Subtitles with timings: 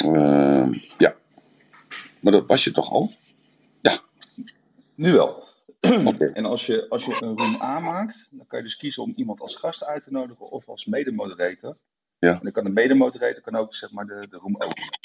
[0.00, 1.14] Ehm, ja.
[2.20, 3.12] Maar dat was je toch al?
[3.80, 3.98] Ja.
[4.94, 5.48] Nu wel.
[6.04, 6.24] Oké.
[6.24, 9.40] En als je, als je een room aanmaakt, dan kan je dus kiezen om iemand
[9.40, 11.76] als gast uit te nodigen of als medemoderator.
[12.18, 12.32] Ja.
[12.32, 14.98] En dan kan de medemoderator kan ook zeg maar de, de room openen.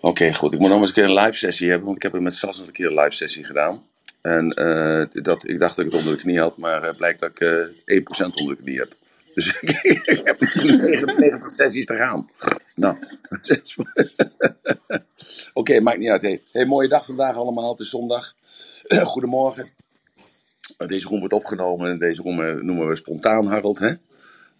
[0.00, 0.52] Oké, goed.
[0.52, 2.34] Ik moet nog eens een keer een live sessie hebben, want ik heb er met
[2.34, 3.82] Sas nog een keer een live sessie gedaan.
[4.22, 7.20] En eh, dat, ik dacht dat ik het onder de knie had, maar het blijkt
[7.20, 8.94] dat ik eh 1% onder de knie heb.
[9.30, 12.30] Dus ik heb nog 99 sessies te gaan.
[12.80, 12.96] Nou,
[15.52, 16.40] oké, maakt niet uit.
[16.52, 16.66] Hey.
[16.66, 17.70] mooie dag vandaag allemaal.
[17.70, 18.34] Het is zondag.
[19.04, 19.68] Goedemorgen.
[20.76, 21.98] Deze room wordt opgenomen.
[21.98, 23.78] Deze room eh, noemen we spontaan, Harold.
[23.78, 23.92] Hè?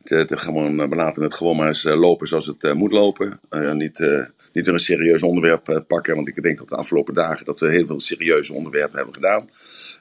[0.03, 2.93] Het, gewoon, eh, we laten het gewoon maar eens eh, lopen zoals het eh, moet
[2.93, 3.41] lopen.
[3.49, 6.15] Eh, niet, eh, niet een serieus onderwerp eh, pakken.
[6.15, 9.49] Want ik denk dat de afgelopen dagen dat we heel veel serieuze onderwerpen hebben gedaan.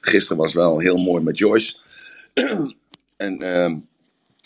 [0.00, 1.76] Gisteren was wel heel mooi met Joyce.
[3.16, 3.78] en ehm,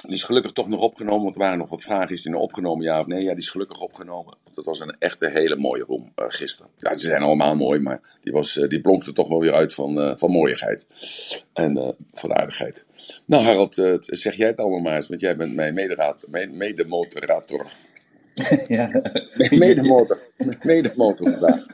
[0.07, 1.23] die is gelukkig toch nog opgenomen.
[1.23, 2.15] Want er waren nog wat vragen.
[2.15, 3.23] Is die nog opgenomen, ja of nee?
[3.23, 4.37] Ja, die is gelukkig opgenomen.
[4.45, 6.71] Want dat was een echte hele mooie room eh, gisteren.
[6.77, 7.81] Ja, ze zijn allemaal mooi.
[7.81, 10.87] Maar die, was, eh, die blonk er toch wel weer uit van, eh, van mooiigheid.
[11.53, 12.85] En van aardigheid.
[13.25, 15.09] Nou Harold, eh, zeg jij het allemaal maar eens.
[15.09, 17.67] Want jij bent mijn mederaad- me- medemoderator.
[18.67, 19.03] ja.
[19.51, 20.21] Medemotor.
[20.63, 21.67] Medemotor vandaag.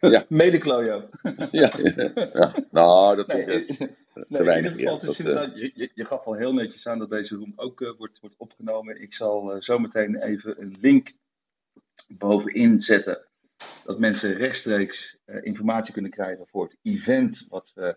[0.00, 0.24] Ja.
[0.42, 1.08] Medeklojo.
[1.50, 2.54] Ja, ja, ja.
[2.70, 3.68] Nou, dat vind ik...
[3.78, 3.88] nee,
[4.28, 7.34] te in weinig, Dat, inderdaad- je, je, je gaf al heel netjes aan dat deze
[7.36, 9.00] room ook eh, wordt, wordt opgenomen.
[9.02, 11.12] Ik zal eh, zometeen even een link
[12.08, 13.26] bovenin zetten.
[13.84, 17.96] Dat mensen rechtstreeks eh, informatie kunnen krijgen voor het event wat we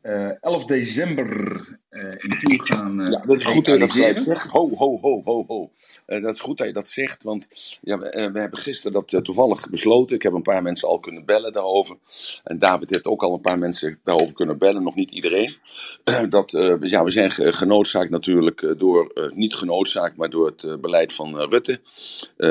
[0.00, 4.50] eh 11 december eh, gaan eh Ja, dat is goed dat je dat gelijk zegt.
[4.50, 5.70] Ho, ho, ho, ho, ho.
[6.06, 7.48] Eh, dat is goed dat je dat zegt, want
[7.82, 10.16] ja, we, we hebben gisteren dat toevallig besloten.
[10.16, 11.96] Ik heb een paar mensen al kunnen bellen daarover.
[12.44, 15.56] En David heeft ook al een paar mensen daarover kunnen bellen, nog niet iedereen.
[16.28, 21.36] dat, ja, we zijn ge- genoodzaakt natuurlijk door, niet genoodzaakt, maar door het beleid van
[21.36, 21.80] Rutte.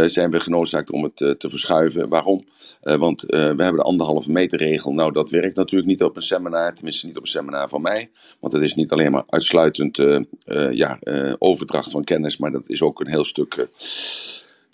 [0.05, 2.09] zijn we genoodzaakt om het te verschuiven.
[2.09, 2.45] Waarom?
[2.81, 4.93] Want we hebben de anderhalve meter regel.
[4.93, 8.09] Nou, dat werkt natuurlijk niet op een seminar, tenminste niet op een seminar van mij.
[8.39, 12.51] Want het is niet alleen maar uitsluitend eh, eh, ja, eh, overdracht van kennis, maar
[12.51, 13.67] dat is ook een heel stuk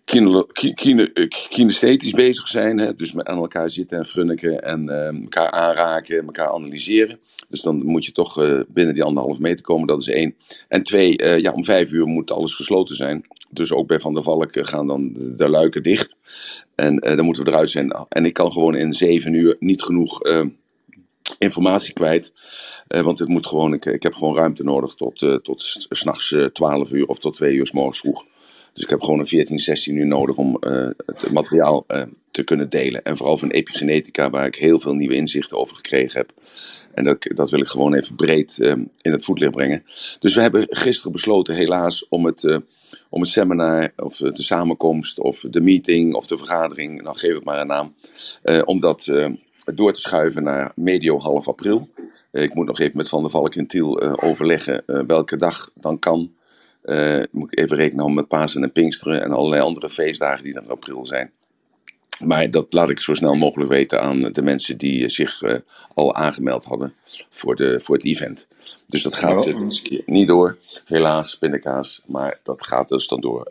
[0.05, 1.11] kine- ki- kine-
[1.49, 2.79] kinesthetisch bezig zijn.
[2.79, 2.93] Hè?
[2.93, 4.89] Dus met aan elkaar zitten en frunniken en
[5.21, 7.19] elkaar aanraken, elkaar analyseren.
[7.49, 10.35] Dus dan moet je toch binnen die anderhalve meter komen, dat is één.
[10.67, 13.25] En twee, ja, om vijf uur moet alles gesloten zijn.
[13.49, 16.15] Dus ook bij Van der Valk gaan dan de, luiken dicht.
[16.75, 17.91] En dan moeten we eruit zijn.
[18.09, 20.19] En ik kan gewoon in zeven uur niet genoeg
[21.37, 22.33] informatie kwijt.
[22.87, 25.85] Eh, want het moet gewoon, ik, ik heb gewoon ruimte nodig tot, eh tot s-
[25.89, 28.25] s'nachts eh 12 uur of tot 2 uur s morgens vroeg.
[28.73, 32.43] Dus ik heb gewoon een 14, 16 uur nodig om eh, het materiaal eh, te
[32.43, 33.03] kunnen delen.
[33.03, 36.31] En vooral van epigenetica, waar ik heel veel nieuwe inzichten over gekregen heb.
[36.93, 38.71] En dat, dat wil ik gewoon even breed eh,
[39.01, 39.83] in het voetlicht brengen.
[40.19, 42.57] Dus we hebben gisteren besloten, helaas, om het, eh,
[43.09, 47.33] om het seminar, of eh, de samenkomst, of de meeting, of de vergadering, nou geef
[47.33, 47.95] het maar een naam,
[48.43, 49.29] eh, om dat eh,
[49.65, 51.89] door te schuiven naar medio half april.
[52.31, 55.37] Eh, ik moet nog even met Van der Valk en Tiel eh, overleggen eh, welke
[55.37, 56.31] dag dan kan.
[57.31, 60.69] Moet ik even rekenen met Pasen en Pinksteren en allerlei andere feestdagen die er in
[60.69, 61.31] april zijn.
[62.25, 65.55] Maar dat laat ik zo snel mogelijk weten aan de mensen die eh, zich eh,
[65.93, 66.93] al aangemeld hadden
[67.29, 68.47] voor, de, voor het event.
[68.87, 69.43] Dus dat gaat
[69.83, 72.01] keer niet door, helaas, pindakaas.
[72.05, 73.49] Maar dat gaat dus dan door.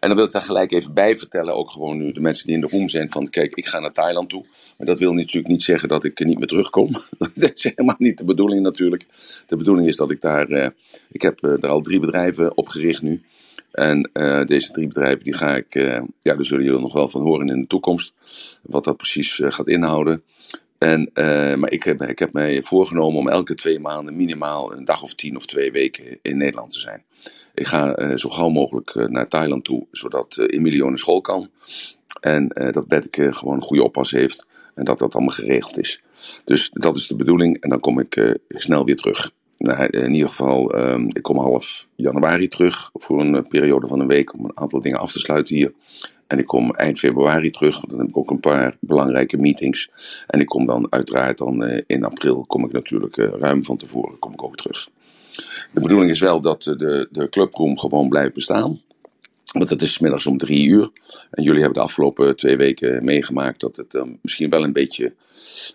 [0.00, 2.54] En dan wil ik daar gelijk even bij vertellen, ook gewoon nu de mensen die
[2.54, 4.44] in de room zijn, van kijk, ik ga naar Thailand toe.
[4.76, 6.90] Maar dat wil natuurlijk niet zeggen dat ik er niet meer terugkom.
[7.18, 9.06] dat is helemaal niet de bedoeling natuurlijk.
[9.46, 10.72] De bedoeling is dat ik daar,
[11.10, 13.22] ik heb er al drie bedrijven opgericht nu.
[13.72, 17.08] En eh, deze drie bedrijven, die ga ik, eh, ja, daar zullen jullie nog wel
[17.08, 18.14] van horen in de toekomst.
[18.62, 20.22] Wat dat precies eh, gaat inhouden.
[20.78, 21.10] En,
[21.60, 25.14] maar ik heb, ik heb mij voorgenomen om elke twee maanden minimaal een dag of
[25.14, 27.02] tien of twee weken in Nederland te zijn.
[27.54, 31.48] Ik ga zo gauw mogelijk naar Thailand toe, zodat Emilio naar school kan.
[32.20, 34.46] En dat Betteke gewoon een goede oppas heeft.
[34.74, 36.02] En dat dat allemaal geregeld is.
[36.44, 37.60] Dus dat is de bedoeling.
[37.60, 39.32] En dan kom ik snel weer terug.
[39.58, 44.00] Nou, in ieder geval, ehm, ik kom half januari terug voor een eh, periode van
[44.00, 45.72] een week om een aantal dingen af te sluiten hier.
[46.26, 49.90] En ik kom eind februari terug, want dan heb ik ook een paar belangrijke meetings.
[50.26, 53.76] En ik kom dan uiteraard dan eh, in april, kom ik natuurlijk eh, ruim van
[53.76, 54.88] tevoren, kom ik ook terug.
[55.72, 58.80] De bedoeling is wel dat de, de clubroom gewoon blijft bestaan.
[59.52, 60.90] Want het is middags om drie uur.
[61.30, 65.14] En jullie hebben de afgelopen twee weken meegemaakt dat het eh, misschien wel een beetje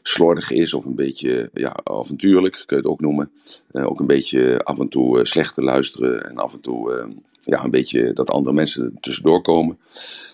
[0.01, 0.73] slordig is.
[0.73, 3.31] Of een beetje ja, avontuurlijk, kun je het ook noemen.
[3.71, 6.29] Eh, ook een beetje af en toe eh, slecht te luisteren.
[6.29, 7.07] En af en toe eh,
[7.39, 9.77] ja, een beetje dat andere mensen tussendoor komen.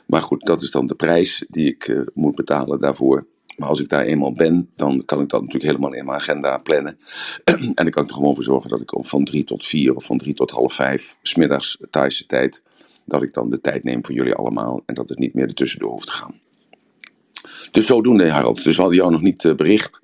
[0.05, 3.27] Maar goed, dat is dan de prijs die ik eh, moet betalen daarvoor.
[3.57, 6.57] Maar als ik daar eenmaal ben, dan kan ik dat natuurlijk helemaal in mijn agenda
[6.57, 6.97] plannen.
[7.43, 10.05] en dan kan ik er gewoon voor zorgen dat ik van drie tot vier of
[10.05, 12.61] van drie tot half vijf, smiddags Thaise tijd,
[13.09, 15.91] dat ik dan de tijd neem voor jullie allemaal en dat het niet meer ertussendoor
[15.91, 16.39] hoeft te gaan.
[17.71, 18.63] Dus zodoende, Harald.
[18.63, 19.99] Dus we hadden jou nog niet uh, bericht.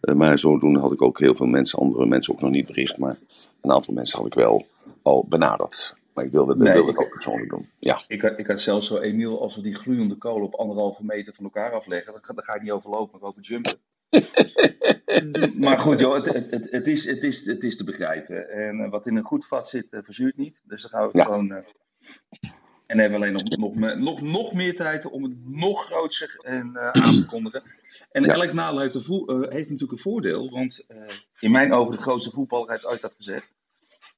[0.00, 2.98] Uh, maar zodoende had ik ook heel veel mensen, andere mensen ook nog niet bericht.
[2.98, 3.18] Maar
[3.60, 4.66] een aantal mensen had ik wel
[5.02, 5.96] al benaderd.
[6.14, 7.68] Maar ik wilde, nee, wilde ik, het ook persoonlijk doen.
[7.78, 8.02] Ja.
[8.08, 11.34] Ik, had, ik had zelfs zo, Emiel, als we die gloeiende kolen op anderhalve meter
[11.34, 13.74] van elkaar afleggen, dan, dan ga ik niet overlopen, maar over jumpen.
[15.64, 18.50] maar goed, joh, het, het, het, is, het, is, het is te begrijpen.
[18.50, 20.60] En uh, wat in een goed vat zit, verzuurt niet.
[20.62, 21.24] Dus dan gaan we het ja.
[21.24, 21.64] gewoon.
[22.86, 26.78] En hebben we alleen nog, nog, nog, nog meer tijd om het nog groter en,
[26.92, 27.62] aan te kondigen.
[28.10, 28.32] En ja.
[28.32, 30.50] elk nadeel heeft, heeft, natuurlijk een voordeel.
[30.50, 30.84] Want
[31.40, 33.46] in mijn ogen, de grootste voetballer heeft ooit dat gezegd.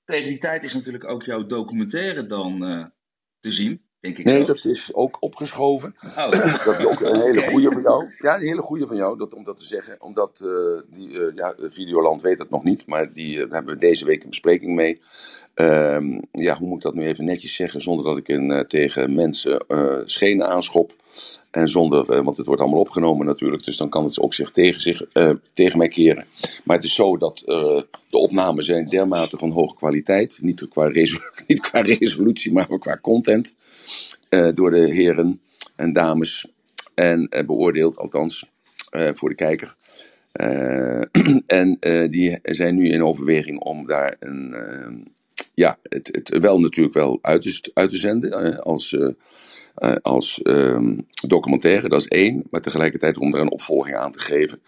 [0.05, 2.59] Tegen die tijd is natuurlijk ook jouw documentaire dan
[3.41, 3.89] te zien.
[4.01, 5.95] Denk ik nee, dat is ook opgeschoven.
[6.03, 6.31] Oh.
[6.65, 8.15] Dat is ook een hele goede van jou.
[8.19, 10.01] Ja, een hele goede van jou, dat, om dat te zeggen.
[10.01, 10.39] Omdat
[10.87, 14.75] die, ja, Videoland weet het nog niet, maar die hebben we deze week een bespreking
[14.75, 15.03] mee.
[15.55, 19.15] Um, ja, hoe moet ik dat nu even netjes zeggen, zonder dat ik in, tegen
[19.15, 19.65] mensen
[20.05, 20.93] schenen aanschop.
[21.51, 24.81] En zonder, want het wordt allemaal opgenomen natuurlijk, dus dan kan het ook zich tegen,
[24.81, 25.03] zich,
[25.53, 26.25] tegen mij keren.
[26.65, 27.43] Maar het is zo dat
[28.11, 30.39] de opnamen zijn dermate van hoge kwaliteit.
[30.43, 33.55] Niet qua, resolutie, niet qua resolutie, maar qua content.
[34.55, 35.41] Door de heren
[35.77, 36.47] en dames.
[36.95, 38.51] En beoordeeld, althans,
[38.91, 39.77] voor de kijker.
[41.47, 41.77] en
[42.11, 44.55] die zijn nu in overweging om daar een.
[45.55, 48.63] Ja, het, het wel natuurlijk wel uit te, uit te zenden.
[48.63, 48.97] als.
[50.03, 54.61] als um, documentaire, dat is één, maar tegelijkertijd om er een opvolging aan te geven.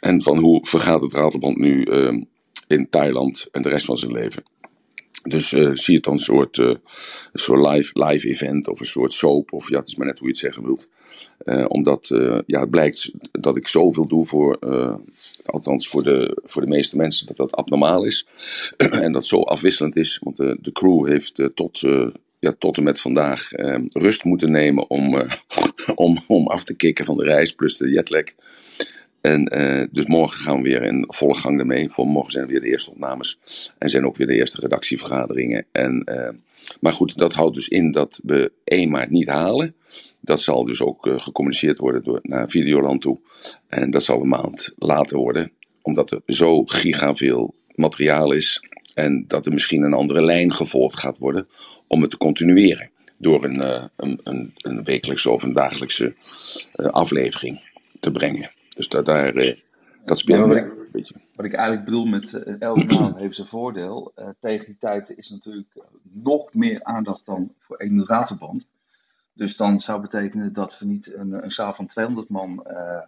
[0.00, 2.22] En van hoe vergaat het Ratelband nu uh,
[2.66, 4.42] in Thailand en de rest van zijn leven.
[5.28, 6.78] Dus uh, zie het dan een soort, uh, een
[7.32, 10.26] soort live, live event of een soort soap, of ja, het is maar net hoe
[10.26, 10.88] je het zeggen wilt.
[11.44, 12.08] Uh, omdat
[12.46, 14.58] ja, het blijkt dat ik zoveel doe voor,
[15.44, 18.26] althans voor de, voor de meeste mensen, dat dat abnormaal is.
[18.76, 21.80] en dat zo afwisselend is, want de, de crew heeft tot,
[22.38, 23.50] ja, tot en met vandaag
[23.88, 25.14] rust moeten nemen om,
[25.94, 28.24] om, om af te kicken van de reis, plus de jetlag.
[29.24, 31.90] En uh, dus morgen gaan we weer in volle gang ermee.
[31.90, 33.38] Voor morgen zijn er weer de eerste opnames.
[33.78, 35.66] En zijn ook weer de eerste redactievergaderingen.
[35.72, 36.28] En, uh,
[36.80, 39.74] maar goed, dat houdt dus in dat we 1 maart niet halen.
[40.20, 43.20] Dat zal dus ook uh, gecommuniceerd worden door, naar Videoland toe.
[43.68, 45.52] En dat zal een maand later worden.
[45.82, 48.68] Omdat er zo giga veel materiaal is.
[48.94, 51.48] En dat er misschien een andere lijn gevolgd gaat worden.
[51.86, 52.90] Om het te continueren.
[53.18, 56.14] Door een, een, een, een wekelijkse of een dagelijkse
[56.74, 57.60] aflevering
[58.00, 58.50] te brengen.
[58.74, 59.60] Dus dat, daar, eh,
[60.04, 61.14] dat speelt ja, een beetje.
[61.34, 64.12] Wat ik eigenlijk bedoel met uh, elke maand heeft zijn voordeel.
[64.16, 65.68] Uh, tegen die tijd is natuurlijk
[66.02, 68.66] nog meer aandacht dan voor één ratelband.
[69.32, 73.00] Dus dan zou betekenen dat we niet een, een zaal van 200 man uh,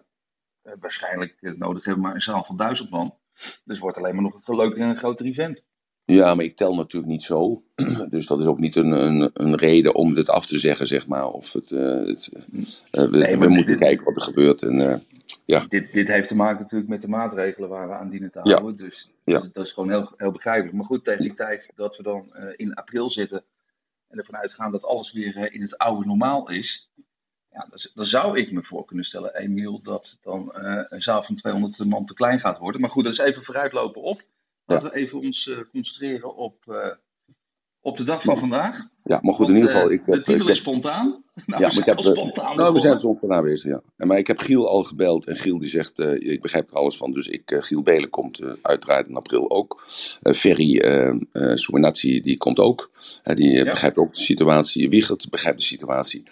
[0.81, 3.15] waarschijnlijk nodig hebben, maar een zaal van 1000 man.
[3.35, 5.63] Dus het wordt alleen maar nog een leuker en een groter event.
[6.07, 7.63] Ja, maar ik tel natuurlijk niet zo.
[8.11, 11.07] Dus dat is ook niet een, een, een reden om dit af te zeggen, zeg
[11.07, 11.27] maar.
[11.27, 14.63] Of het, uh, het uh, we, nee, we moeten dit, kijken wat er gebeurt.
[14.63, 14.97] En, uh,
[15.45, 15.65] ja.
[15.69, 18.75] dit, dit heeft te maken natuurlijk met de maatregelen waar we aan dienen te houden.
[18.77, 18.85] Ja.
[18.85, 19.41] Dus ja.
[19.41, 20.77] dat, dat is gewoon heel, heel begrijpelijk.
[20.77, 23.45] Maar goed, tegen die tijd dat we dan in april zitten
[24.09, 26.91] en ervan uitgaan dat alles weer in het oude normaal is.
[27.51, 30.51] Ja, dan, zou ik me voor kunnen stellen, Emiel, dat dan
[30.89, 32.81] een zaal van 200 man te klein gaat worden.
[32.81, 34.21] Maar goed, dat is even vooruitlopen of
[34.67, 36.77] Laten we even ons uh, concentreren op, uh,
[37.81, 38.77] op de dag van vandaag.
[39.05, 39.91] Ja, maar goed, in ieder geval.
[39.91, 41.25] Ik heb, de titel ik heb, is spontaan.
[41.47, 43.83] Nou, ja, maar ik heb, spontaan nou, we zijn spontaan aanwezig, ja.
[43.97, 46.77] En, maar ik heb Giel al gebeld en Giel die zegt, uh, ik begrijp er
[46.77, 47.13] alles van.
[47.13, 49.83] Dus ik, Giel Belen komt uiteraard in april ook.
[50.23, 51.15] Ferry uh,
[52.23, 52.91] die komt ook.
[53.23, 53.65] die ja.
[53.65, 54.89] begrijpt ook de situatie.
[54.89, 56.23] Wiegert begrijpt de situatie.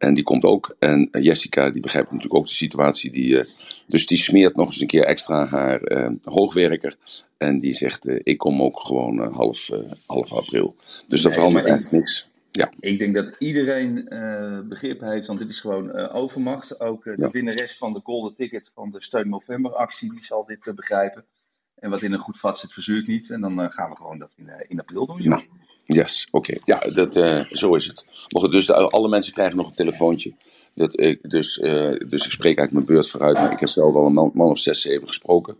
[0.00, 0.76] En die komt ook.
[0.78, 3.10] En Jessica, die begrijpt natuurlijk ook de situatie.
[3.10, 3.44] Die,
[3.86, 5.80] dus die smeert nog eens een keer extra haar
[6.22, 6.96] hoogwerker.
[7.38, 9.70] En die zegt, uh, ik kom ook gewoon half,
[10.06, 10.74] half april.
[11.08, 12.30] Dus dat verandert eigenlijk niks.
[12.50, 12.72] Ja.
[12.80, 14.04] Ik denk dat iedereen
[14.68, 16.80] begrip heeft, want dit is gewoon overmacht.
[16.80, 17.30] Ook de ja.
[17.30, 21.24] winnares van de Golden Ticket van de Steun November actie, die zal dit begrijpen.
[21.74, 23.30] En wat in een goed vat zit, verzuurt niet.
[23.30, 25.28] En dan gaan we gewoon dat in, in april doen.
[25.28, 25.42] Nou,
[25.94, 26.54] yes, oké.
[26.64, 27.14] Ja, dat,
[27.50, 28.04] zo is het.
[28.50, 30.32] Dus alle mensen krijgen nog een telefoontje.
[30.74, 33.94] Dat ik, dus, uh, dus ik spreek uit mijn beurt vooruit, maar ik heb zelf
[33.94, 35.56] al een man, man of zes, zeven gesproken.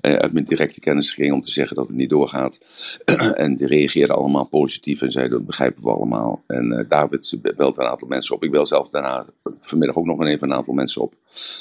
[0.00, 2.58] Uh, uit mijn directe kennisgeving om te zeggen dat het niet doorgaat.
[3.34, 6.42] en die reageerden allemaal positief en zeiden dat begrijpen we allemaal.
[6.46, 8.44] En David belt een aantal mensen op.
[8.44, 9.26] Ik bel zelf daarna
[9.60, 11.14] vanmiddag ook nog even een aantal mensen op.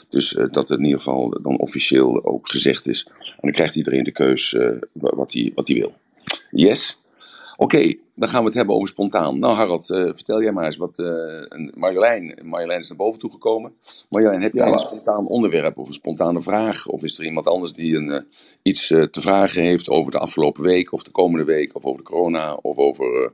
[0.10, 3.08] Dus dat het in ieder geval dan officieel ook gezegd is.
[3.20, 4.58] En dan krijgt iedereen de keus
[4.94, 5.94] wat hij wat wil.
[6.52, 7.01] Yes?
[7.62, 9.40] Oké, okay, dan gaan we het hebben over spontaan.
[9.40, 11.00] Nou Harald, uh, vertel jij maar eens wat.
[11.00, 13.74] Uh, Marjolein, Marjolein is naar boven toe gekomen.
[14.10, 14.74] Marjolein, heb jij ja.
[14.74, 16.88] een spontaan onderwerp of een spontane vraag?
[16.88, 18.20] Of is er iemand anders die een, uh,
[18.62, 22.10] iets te vragen heeft over de afgelopen week of de komende week of over de
[22.10, 23.34] corona of over.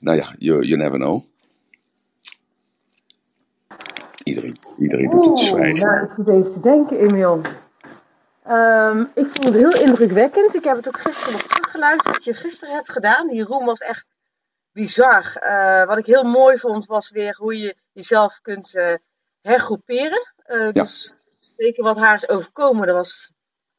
[0.00, 1.22] nou ja, you, you never know.
[4.24, 5.86] Iedereen, iedereen doet het zwijgen.
[5.86, 7.40] Nou, ik even te denken, Emiel.
[8.44, 10.54] Ehm, ik vond het heel indrukwekkend.
[10.54, 12.14] Ik heb het ook gisteren nog teruggeluisterd.
[12.14, 13.28] Wat je gisteren hebt gedaan.
[13.28, 14.14] Die room was echt
[14.72, 15.42] bizar.
[15.42, 18.94] Uh, wat ik heel mooi vond, was weer hoe je jezelf kunt uh,
[19.40, 20.32] hergroeperen.
[20.46, 21.12] Uh, dus
[21.56, 23.30] zeker wat haar is overkomen, dat was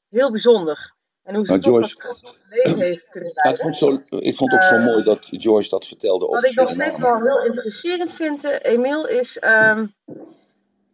[0.09, 0.93] heel bijzonder.
[1.23, 3.43] En hoe ze nou, toch Joyce, dat leven heeft kunnen leiden.
[3.43, 6.25] Ja, ik, vond zo, ik vond het ook zo mooi dat Joyce dat vertelde.
[6.25, 9.43] Wat ik nog steeds wel heel interesserend vind, Emiel, is...
[9.43, 9.95] Um,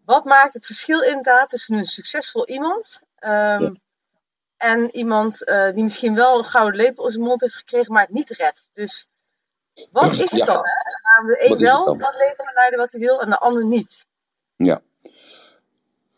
[0.05, 3.74] wat maakt het verschil inderdaad tussen een succesvol iemand um, ja.
[4.62, 8.01] En iemand uh, die misschien wel een gouden lepel in zijn mond heeft gekregen, maar
[8.01, 8.68] het niet redt.
[8.72, 9.08] Dus
[9.91, 10.46] wat is het ja.
[10.46, 10.56] dan?
[10.56, 11.10] Hè?
[11.10, 14.06] Gaan we een wel dat leven leiden wat hij wil en de ander niet?
[14.56, 14.82] Ja.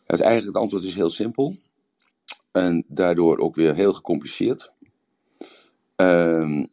[0.06, 1.56] Het, eigenlijk het antwoord is heel simpel.
[2.52, 4.72] En daardoor ook weer heel gecompliceerd.
[5.96, 6.64] Uh,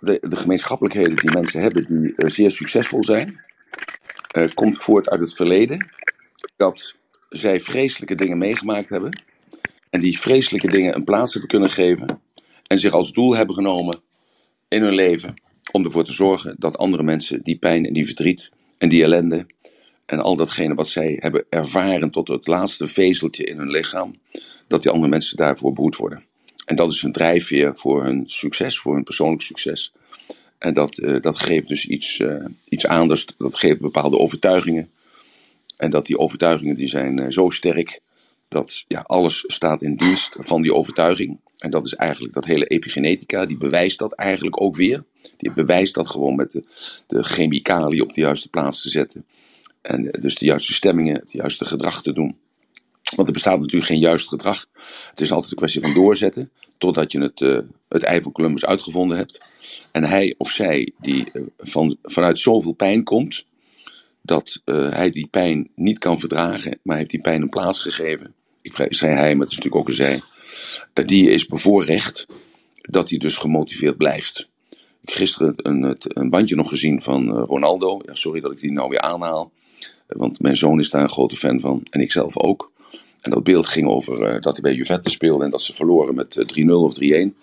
[0.00, 3.44] de, de, gemeenschappelijkheden die mensen hebben die uh, zeer succesvol zijn,
[4.36, 5.90] uh, komt voort uit het verleden
[6.56, 6.94] dat
[7.28, 9.29] zij vreselijke dingen meegemaakt hebben.
[9.90, 12.20] En die vreselijke dingen een plaats hebben kunnen geven.
[12.66, 14.00] En zich als doel hebben genomen
[14.68, 15.34] in hun leven
[15.72, 19.46] om ervoor te zorgen dat andere mensen die pijn en die verdriet en die ellende
[20.06, 24.14] en al datgene wat zij hebben ervaren tot het laatste vezeltje in hun lichaam,
[24.66, 26.24] dat die andere mensen daarvoor behoed worden.
[26.64, 29.92] En dat is een drijfveer voor hun succes, voor hun persoonlijk succes.
[30.58, 34.90] En dat, uh, dat geeft dus iets, uh, iets aan, dat geeft bepaalde overtuigingen.
[35.76, 38.00] En dat die overtuigingen die zijn uh, zo sterk
[38.50, 41.40] dat ja, alles staat in dienst van die overtuiging.
[41.58, 45.04] En dat is eigenlijk dat hele epigenetica, die bewijst dat eigenlijk ook weer.
[45.36, 46.64] Die bewijst dat gewoon met de,
[47.06, 49.26] de chemicaliën op de juiste plaats te zetten.
[49.82, 52.36] En dus de juiste stemmingen, het juiste gedrag te doen.
[53.16, 54.66] Want er bestaat natuurlijk geen juist gedrag.
[55.10, 56.50] Het is altijd een kwestie van doorzetten.
[56.78, 59.40] Totdat je het, uh, het ei van Columbus uitgevonden hebt.
[59.92, 63.44] En hij of zij die uh, van, vanuit zoveel pijn komt.
[64.22, 66.78] Dat hij die pijn niet kan verdragen.
[66.82, 68.34] Maar heeft die pijn een plaats gegeven.
[68.62, 70.22] Ik zei hij, maar het is natuurlijk ook een zij.
[71.06, 72.26] die is bevoorrecht
[72.82, 74.48] dat hij dus gemotiveerd blijft.
[75.02, 78.00] Ik gisteren een, een bandje nog gezien van Ronaldo.
[78.06, 79.52] Ja, sorry dat ik die nou weer aanhaal.
[80.06, 81.82] Want mijn zoon is daar een grote fan van.
[81.90, 82.72] En ik zelf ook.
[83.20, 86.36] En dat beeld ging over dat hij bij Juventus speelde en dat ze verloren met
[86.36, 87.00] uh, 3-0 of 3-1.
[87.00, 87.34] In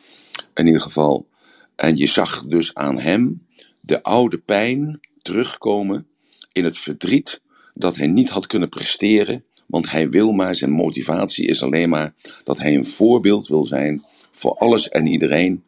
[0.54, 1.28] ieder geval.
[1.76, 3.46] En je zag dus aan hem
[3.82, 6.08] de oude pijn terugkomen
[6.52, 7.42] in het verdriet
[7.74, 9.44] dat hij niet had kunnen presteren.
[9.68, 14.04] Want hij wil maar, zijn motivatie is alleen maar dat hij een voorbeeld wil zijn
[14.32, 15.64] voor alles en iedereen.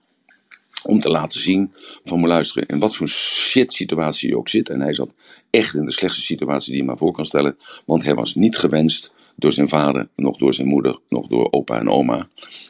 [0.83, 4.69] Om te laten zien van me luisteren in wat voor shit situatie je ook zit.
[4.69, 5.13] En hij zat
[5.49, 7.57] echt in de slechtste situatie die je maar voor kan stellen.
[7.85, 11.79] Want hij was niet gewenst door zijn vader, nog door zijn moeder, nog door opa
[11.79, 12.27] en oma.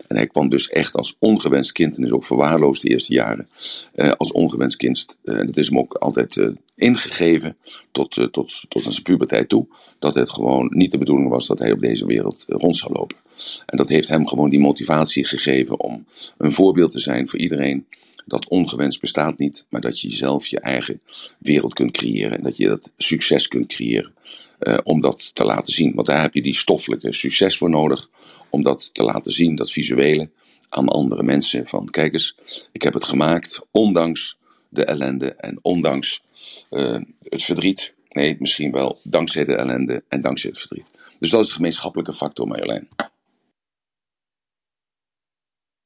[0.07, 3.49] En hij kwam dus echt als ongewenst kind, en is ook verwaarloosd de eerste jaren,
[3.93, 5.17] eh, als ongewenst kind.
[5.23, 7.57] En uh, dat is hem ook altijd uh, ingegeven
[7.91, 9.67] tot, tot, tot aan zijn puberteit toe,
[9.99, 13.17] dat het gewoon niet de bedoeling was dat hij op deze wereld rond zou lopen.
[13.65, 16.05] En dat heeft hem gewoon die motivatie gegeven om
[16.37, 17.85] een voorbeeld te zijn voor iedereen
[18.25, 21.01] dat ongewenst bestaat niet, maar dat je zelf je eigen
[21.37, 24.13] wereld kunt creëren en dat je dat succes kunt creëren
[24.59, 25.95] uh, om dat te laten zien.
[25.95, 28.09] Want daar heb je die stoffelijke succes voor nodig,
[28.49, 30.29] om dat te laten zien, dat visuele,
[30.69, 31.67] aan andere mensen.
[31.67, 32.35] Van kijk eens,
[32.71, 34.37] ik heb het gemaakt, ondanks
[34.69, 36.23] de ellende en ondanks
[36.69, 37.95] uh, het verdriet.
[38.09, 40.91] Nee, misschien wel dankzij de ellende en dankzij het verdriet.
[41.19, 42.89] Dus dat is de gemeenschappelijke factor, Marjolein.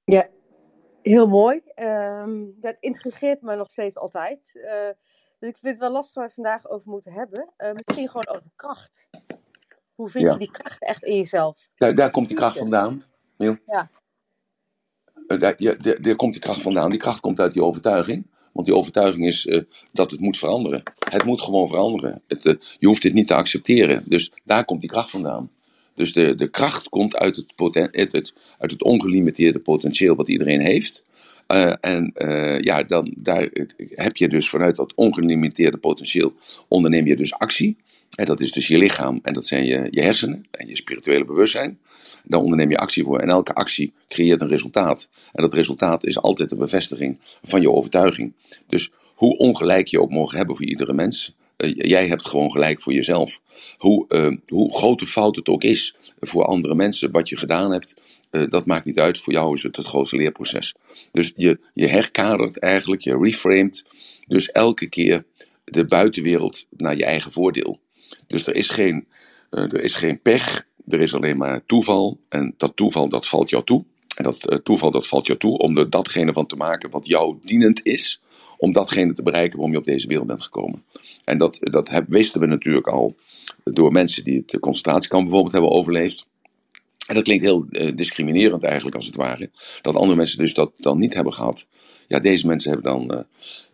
[0.03, 0.29] Ja,
[1.01, 1.61] heel mooi.
[1.75, 4.51] Um, dat intrigeert me nog steeds altijd.
[4.53, 4.89] Uh,
[5.43, 7.50] dus ik vind het wel lastig waar we vandaag over moeten hebben.
[7.57, 9.07] Uh, misschien gewoon over kracht.
[9.95, 11.57] Hoe vind je die kracht echt in jezelf?
[11.75, 13.03] Daar, daar komt die kracht vandaan,
[13.38, 13.57] Neil.
[13.65, 13.89] Ja.
[15.27, 16.89] Uh, daar, ja, daar, daar, komt die kracht vandaan.
[16.89, 18.27] Die kracht komt uit die overtuiging.
[18.53, 20.83] Want die overtuiging is uh, dat het moet veranderen.
[21.09, 22.21] Het moet gewoon veranderen.
[22.27, 22.43] Het,
[22.79, 24.03] je hoeft dit niet te accepteren.
[24.09, 25.51] Dus daar komt die kracht vandaan.
[25.93, 30.29] Dus de, de kracht komt uit het, poten, het, het, uit het ongelimiteerde potentieel wat
[30.29, 31.05] iedereen heeft.
[31.53, 36.33] Uh, en uh, ja, dan, daar heb je dus vanuit dat ongelimiteerde potentieel
[36.67, 37.77] onderneem je dus actie.
[38.15, 41.25] En dat is dus je lichaam en dat zijn je, je hersenen en je spirituele
[41.25, 41.79] bewustzijn.
[42.24, 45.10] Dan onderneem je actie voor en elke actie creëert een resultaat.
[45.31, 48.33] En dat resultaat is altijd een bevestiging van je overtuiging.
[48.67, 52.93] Dus hoe ongelijk je ook mogen hebben voor iedere mens, jij hebt gewoon gelijk voor
[52.93, 53.41] jezelf.
[53.77, 57.95] Hoe, uh, hoe grote fout het ook is voor andere mensen, wat je gedaan hebt,
[58.31, 59.19] uh, dat maakt niet uit.
[59.19, 60.75] Voor jou is het het grootste leerproces.
[61.12, 63.86] Dus je, je herkadert eigenlijk, je reframed
[64.27, 65.25] dus elke keer
[65.65, 67.79] de buitenwereld naar je eigen voordeel.
[68.27, 69.07] Dus er is geen,
[69.50, 72.19] er is geen pech, er is alleen maar toeval.
[72.29, 73.86] En dat toeval, dat valt jou toe.
[74.15, 77.38] En dat toeval, dat valt jou toe om er datgene van te maken wat jou
[77.41, 78.22] dienend is
[78.63, 80.84] om datgene te bereiken waarom je op deze wereld bent gekomen.
[81.24, 83.15] En dat, dat wisten we natuurlijk al
[83.63, 86.25] door mensen die het concentratiekamp bijvoorbeeld hebben overleefd.
[87.08, 89.50] En dat klinkt heel uh, discriminerend eigenlijk, als het ware.
[89.82, 91.67] Dat andere mensen dus dat dan niet hebben gehad.
[92.08, 93.25] Ja, deze mensen hebben dan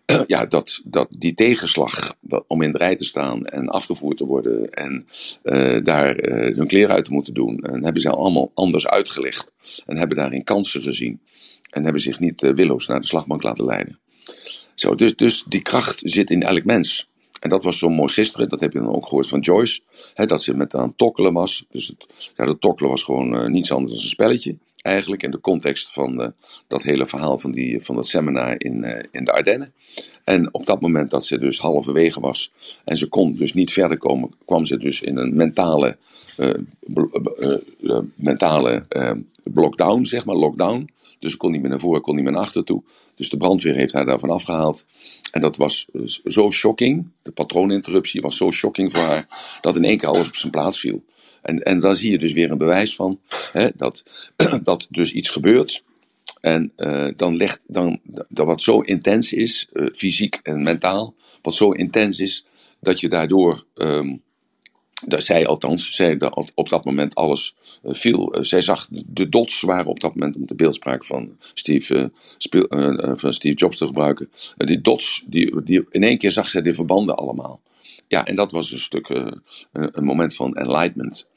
[0.06, 4.18] uh, ja, dat, dat, die tegenslag dat, om in de rij te staan en afgevoerd
[4.18, 5.08] te worden en
[5.44, 6.16] uh, daar
[6.56, 7.60] hun kleren uit te moeten doen.
[7.60, 9.52] En hebben ze allemaal anders uitgelegd.
[9.86, 11.22] En hebben daarin kansen gezien.
[11.70, 14.00] En hebben zich niet willoos naar de slagbank laten leiden.
[14.80, 17.10] Zo, dus, dus die kracht zit in elk mens.
[17.40, 19.82] En dat was zo mooi gisteren, dat heb je dan ook gehoord van Joyce,
[20.14, 21.66] hè, dat ze met aan het tokkelen was.
[21.70, 25.32] Dus het, ja, dat tokkelen was gewoon uh, niets anders dan een spelletje, eigenlijk, in
[25.32, 26.28] de context van uh,
[26.68, 29.74] dat hele verhaal van, die, van dat seminar in, uh, in de Ardennen.
[30.24, 32.52] En op dat moment dat ze dus halverwege was
[32.86, 35.98] en ze kon dus niet verder komen, kwam ze dus in een mentale,
[38.16, 38.86] mentale
[39.44, 40.90] lockdown, zeg maar, lockdown.
[41.20, 42.84] Dus kon niet meer naar voren, kon niet meer naar achter toe.
[43.16, 44.86] Dus de brandweer heeft haar daarvan afgehaald.
[45.32, 45.88] En dat was
[46.24, 47.12] zo shocking.
[47.22, 49.58] De patrooninterruptie was zo shocking voor haar.
[49.62, 51.04] Dat in één keer alles op zijn plaats viel.
[51.42, 53.20] En, en dan zie je dus weer een bewijs van
[53.52, 54.04] hè, dat,
[54.64, 55.84] dat dus iets gebeurt.
[56.42, 58.00] En uh, dan legt dan,
[58.30, 62.46] dat wat zo intens is, uh, fysiek en mentaal, wat zo intens is,
[62.80, 64.22] dat je daardoor um,
[65.06, 66.22] dat zij althans, zij
[66.56, 68.38] op dat moment alles uh, viel.
[68.38, 72.66] Uh, zij zag de dots waren op dat moment, om de beeldspraak van Steve, speel,
[73.16, 74.30] van Steve Jobs te gebruiken.
[74.58, 77.62] die dots, die, die, in één keer zag zij de verbanden allemaal.
[78.08, 79.10] Ja, en dat was een stuk
[79.72, 81.28] een, moment van enlightenment.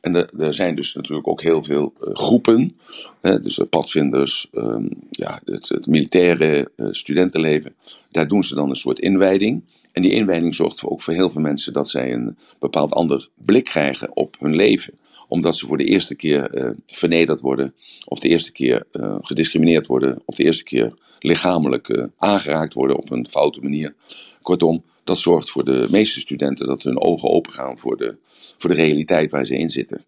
[0.00, 2.76] En er, zijn dus natuurlijk ook heel veel groepen,
[3.20, 7.74] hè, dus padvinders, um, ja, het militaire studentenleven.
[8.10, 9.62] Daar doen ze dan een soort inwijding.
[9.92, 13.64] En die inwijding zorgt ook voor heel veel mensen dat zij een bepaald ander blik
[13.64, 14.98] krijgen op hun leven.
[15.28, 17.74] Omdat ze voor de eerste keer uh, vernederd worden,
[18.06, 22.96] of de eerste keer uh, gediscrimineerd worden, of de eerste keer lichamelijk uh, aangeraakt worden
[22.96, 23.94] op een foute manier.
[24.42, 28.16] Kortom, dat zorgt voor de meeste studenten dat hun ogen open gaan voor de,
[28.58, 30.04] voor de realiteit waar ze in zitten.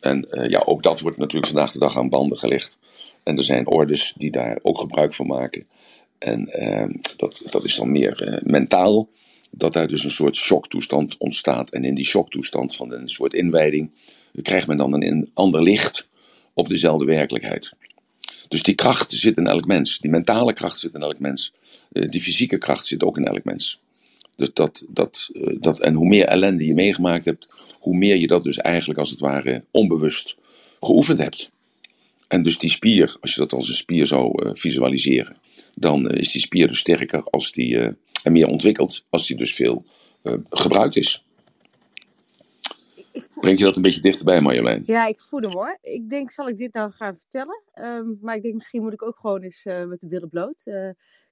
[0.00, 2.78] En ja, ook dat wordt natuurlijk vandaag de dag aan banden gelegd.
[3.22, 5.66] En er zijn orders die daar ook gebruik van maken.
[6.22, 9.08] En uh, dat, dat is dan meer uh, mentaal,
[9.50, 11.70] dat daar dus een soort shocktoestand ontstaat.
[11.70, 13.90] En in die shocktoestand van een soort inwijding
[14.42, 16.08] krijgt men dan een ander licht
[16.54, 17.72] op dezelfde werkelijkheid.
[18.48, 19.98] Dus die kracht zit in elk mens.
[19.98, 21.52] Die mentale kracht zit in elk mens.
[21.92, 23.80] Uh, die fysieke kracht zit ook in elk mens.
[24.36, 25.30] Dus dat, dat,
[25.60, 29.10] dat, en hoe meer ellende je meegemaakt hebt, hoe meer je dat dus eigenlijk als
[29.10, 30.36] het ware onbewust
[30.80, 31.50] geoefend hebt.
[32.32, 35.36] En dus die spier, als je dat als een spier zou uh, visualiseren,
[35.74, 37.90] dan uh, is die spier dus sterker als die, uh,
[38.22, 39.84] en meer ontwikkeld als die dus veel
[40.48, 41.26] gebruikt is.
[43.40, 44.82] Breng je dat een beetje dichterbij, Marjolein?
[44.86, 45.78] Ja, ik voel hem hoor.
[45.80, 47.62] Ik denk, zal ik dit nou gaan vertellen?
[47.74, 50.62] Um, maar ik denk, misschien moet ik ook gewoon eens met de billen bloot.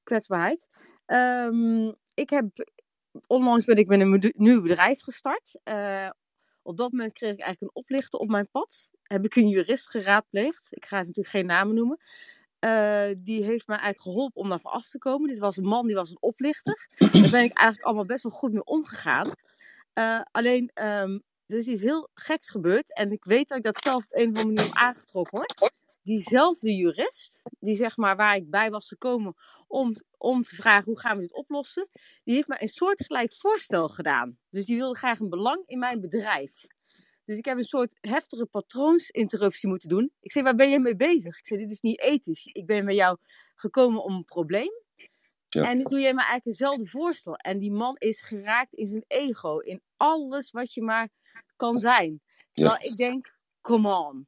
[0.03, 0.69] kwetsbaarheid.
[1.07, 2.47] Um, ik heb,
[3.27, 5.61] onlangs ben ik met een nieuw bedrijf gestart.
[6.63, 9.91] op dat moment kreeg ik eigenlijk een oplichter op mijn pad heb ik een jurist
[9.91, 10.67] geraadpleegd.
[10.71, 11.99] Ik ga natuurlijk geen namen noemen.
[12.61, 15.29] Uh, die heeft mij eigenlijk geholpen om daarvan af te komen.
[15.29, 16.89] Dit was een man, die was een oplichter.
[16.99, 19.31] Daar ben ik eigenlijk allemaal best wel goed mee omgegaan.
[19.95, 22.95] Uh, alleen, um, er is iets heel geks gebeurd.
[22.95, 25.71] En ik weet dat ik dat zelf op een of andere manier aangetrokken hoor.
[26.03, 29.35] Diezelfde jurist, die zeg maar waar ik bij was gekomen
[29.67, 31.89] om, om te vragen hoe gaan we dit oplossen.
[32.25, 34.39] Die heeft mij een soortgelijk voorstel gedaan.
[34.51, 36.53] Dus die wilde graag een belang in mijn bedrijf.
[37.31, 40.13] Dus ik heb een soort heftige patroonsinterruptie moeten doen.
[40.21, 41.39] Ik zei, waar ben je mee bezig?
[41.39, 42.47] Ik zei, dit is niet ethisch.
[42.47, 43.19] Ik ben bij jou
[43.55, 44.71] gekomen om een probleem.
[45.49, 45.69] Ja.
[45.69, 47.35] En nu doe jij me eigenlijk eenzelfde voorstel.
[47.35, 49.59] En die man is geraakt in zijn ego.
[49.59, 51.09] In alles wat je maar
[51.57, 52.21] kan zijn.
[52.53, 52.91] Terwijl ja.
[52.91, 54.27] ik denk, come on.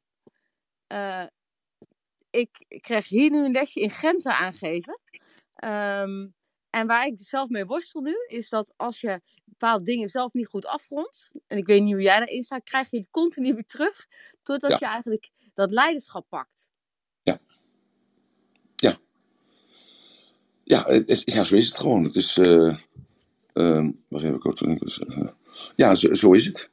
[0.87, 1.27] Uh,
[2.29, 4.99] ik, ik krijg hier nu een lesje in grenzen aangeven.
[5.63, 6.33] Um,
[6.73, 10.47] en waar ik zelf mee worstel nu, is dat als je bepaalde dingen zelf niet
[10.47, 13.65] goed afrondt, en ik weet niet hoe jij daarin staat, krijg je het continu weer
[13.65, 14.07] terug,
[14.43, 14.77] totdat ja.
[14.79, 16.67] je eigenlijk dat leiderschap pakt.
[17.23, 17.39] Ja.
[18.75, 18.97] Ja.
[20.63, 22.03] Ja, het is, ja zo is het gewoon.
[22.03, 22.77] Het is, uh,
[23.53, 24.61] uh, waar heb ik ook?
[24.61, 25.27] Uh,
[25.75, 26.69] ja, zo, zo, is het.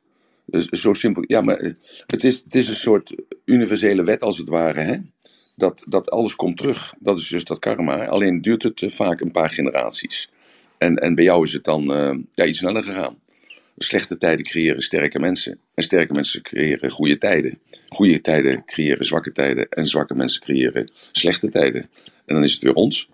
[0.71, 1.25] Zo simpel.
[1.27, 1.75] Ja, maar
[2.07, 4.99] het is, het is een soort universele wet als het ware, hè?
[5.61, 6.95] Dat, dat alles komt terug.
[6.99, 8.07] Dat is dus dat karma.
[8.07, 10.31] Alleen duurt het uh, vaak een paar generaties.
[10.79, 11.85] En, en bij jou is het dan
[12.35, 13.19] ja, iets sneller gegaan.
[13.79, 15.59] Slechte tijden creëren sterke mensen.
[15.75, 17.59] En sterke mensen creëren goede tijden.
[17.89, 19.69] Goede tijden creëren zwakke tijden.
[19.69, 21.91] En zwakke mensen creëren slechte tijden.
[22.27, 23.09] En dan is het weer ons.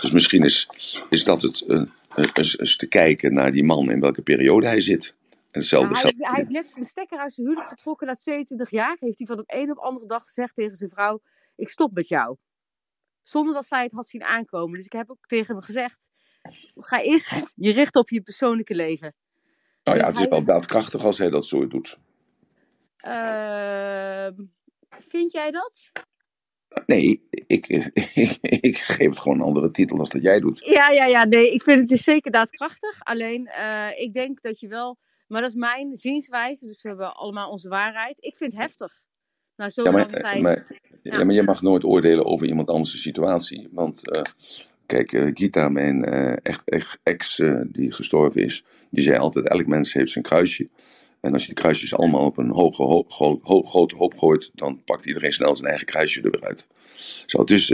[0.00, 0.68] Dus misschien is,
[1.10, 1.82] is dat het uh,
[2.32, 5.14] eens te kijken naar die man in welke periode hij zit.
[5.30, 8.96] En hetzelfde hij, hij, heeft net zijn stekker uit zijn huwelijk getrokken na 22 jaar.
[9.00, 11.20] Heeft hij van op een op andere dag gezegd tegen zijn vrouw:
[11.54, 12.36] ik stop met jou.
[13.22, 14.76] Zonder dat zij het had zien aankomen.
[14.76, 16.10] Dus ik heb ook tegen hem gezegd,
[16.74, 19.14] ga eens je richten op je persoonlijke leven.
[19.84, 21.98] Nou ja, Dus het is wel daadkrachtig als hij dat zo doet.
[22.96, 24.34] Ehm,
[25.08, 25.90] vind jij dat?
[26.86, 27.90] Nee, ik, ik,
[28.70, 30.58] ik geef het gewoon een andere titel als dat jij doet.
[30.58, 33.00] Ja, ja, ja, nee, ik vind het is zeker daadkrachtig.
[33.02, 37.14] Alleen, eh, ik denk dat je wel, maar dat is mijn zienswijze, dus we hebben
[37.14, 38.24] allemaal onze waarheid.
[38.24, 39.00] Ik vind het heftig.
[39.56, 40.42] Nou, zo Ja, maar, zal tijd.
[40.42, 43.68] maar, ja, maar je mag nooit oordelen over iemand anders' situatie.
[43.72, 44.22] Want eh,
[44.86, 49.66] kijk, eh, Gita, mijn eh, echt, echt ex die gestorven is, die zei altijd: elk
[49.66, 50.68] mens heeft zijn kruisje.
[51.20, 54.50] En als je die kruisjes allemaal op een hoge, ho, ho- ho- grote hoop gooit,
[54.54, 56.66] dan pakt iedereen snel zijn eigen kruisje er weer uit.
[57.26, 57.66] Zo, dus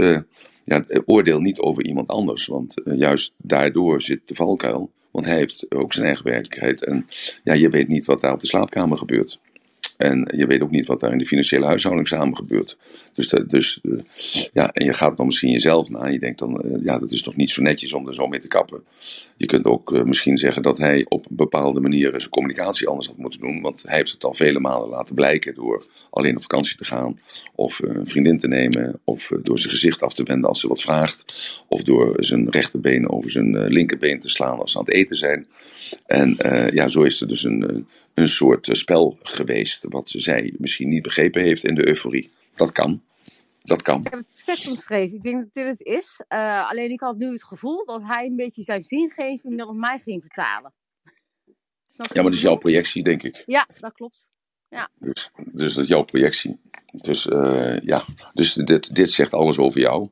[0.64, 4.90] ja, oordeel niet over iemand anders, want juist daardoor zit de valkuil.
[5.10, 6.84] Want hij heeft ook zijn eigen werkelijkheid.
[6.84, 7.06] En
[7.44, 9.40] ja, je weet niet wat daar op de slaapkamer gebeurt.
[9.96, 12.76] En je weet ook niet wat daar in de financiële huishouding samen gebeurt.
[13.14, 13.98] Dus, dus eh,
[14.52, 16.06] ja, en je gaat dan misschien jezelf na.
[16.06, 18.40] Je denkt dan, eh, ja, dat is toch niet zo netjes om er zo mee
[18.40, 18.82] te kappen.
[19.38, 23.06] Je kunt ook eh, misschien zeggen dat hij op een bepaalde manier zijn communicatie anders
[23.06, 23.60] had moeten doen.
[23.60, 27.14] Want hij heeft het al vele malen laten blijken door alleen op vakantie te gaan.
[27.54, 29.00] Of eh, een vriendin te nemen.
[29.04, 31.62] Of eh, door zijn gezicht af te wenden als ze wat vraagt.
[31.68, 35.46] Of door zijn rechterbeen over zijn linkerbeen te slaan als ze aan het eten zijn.
[36.06, 36.36] En
[36.72, 39.84] ja, zo is er dus een, een soort spel geweest.
[39.88, 42.30] Wat zij misschien niet begrepen heeft in de euforie.
[42.54, 43.02] Dat kan.
[43.68, 44.00] Dat kan.
[44.00, 45.16] Ik heb het vet omschreven.
[45.16, 46.24] Ik denk dat dit het is.
[46.28, 49.98] Eh, alleen ik had nu het gevoel dat hij een beetje zijn zingeving op mij
[49.98, 50.72] ging vertalen.
[51.90, 53.42] Snap Ja, maar dat is jouw projectie, denk ik.
[53.46, 54.28] Ja, dat klopt.
[54.94, 56.60] Dus, dus dat is jouw projectie.
[56.92, 60.10] Dus eh, ja, dus dit, dit zegt alles over jou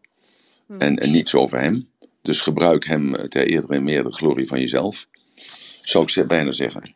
[0.67, 0.79] Hm.
[0.79, 1.91] en, en niets over hem.
[2.23, 5.07] Dus gebruik hem ter eerder en meer de glorie van jezelf.
[5.81, 6.95] Zou ik bijna zeggen.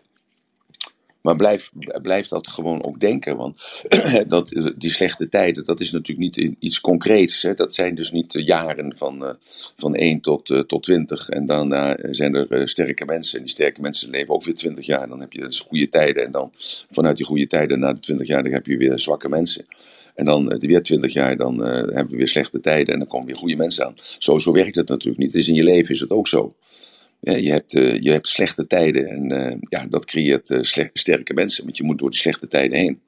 [1.23, 1.71] Maar blijf,
[2.03, 3.37] blijf dat gewoon ook denken.
[3.37, 3.63] Want
[4.27, 7.43] dat, die slechte tijden, dat is natuurlijk niet iets concreets.
[7.43, 7.55] Hè?
[7.55, 9.35] Dat zijn dus niet eh, jaren van, eh,
[9.77, 11.29] van 1 tot, eh, tot 20.
[11.29, 13.39] En daarna zijn er sterke mensen.
[13.39, 15.09] En die sterke mensen leven ook weer 20 jaar.
[15.09, 16.25] Dan heb je dus goede tijden.
[16.25, 16.53] En dan
[16.91, 19.67] vanuit die goede tijden na de 20 jaar, dan heb je weer zwakke mensen.
[20.15, 22.93] En dan weer 20 jaar, dan hebben we weer slechte tijden.
[22.93, 23.95] En dan komen weer goede mensen aan.
[24.19, 25.33] Zo, zo werkt het natuurlijk niet.
[25.33, 26.55] Dus in je leven is het ook zo.
[27.21, 31.35] Je, hebt, eh, je hebt slechte tijden en eh, ja, dat creëert eh, sle- sterke
[31.35, 33.01] mensen, want je moet door die slechte tijden heen.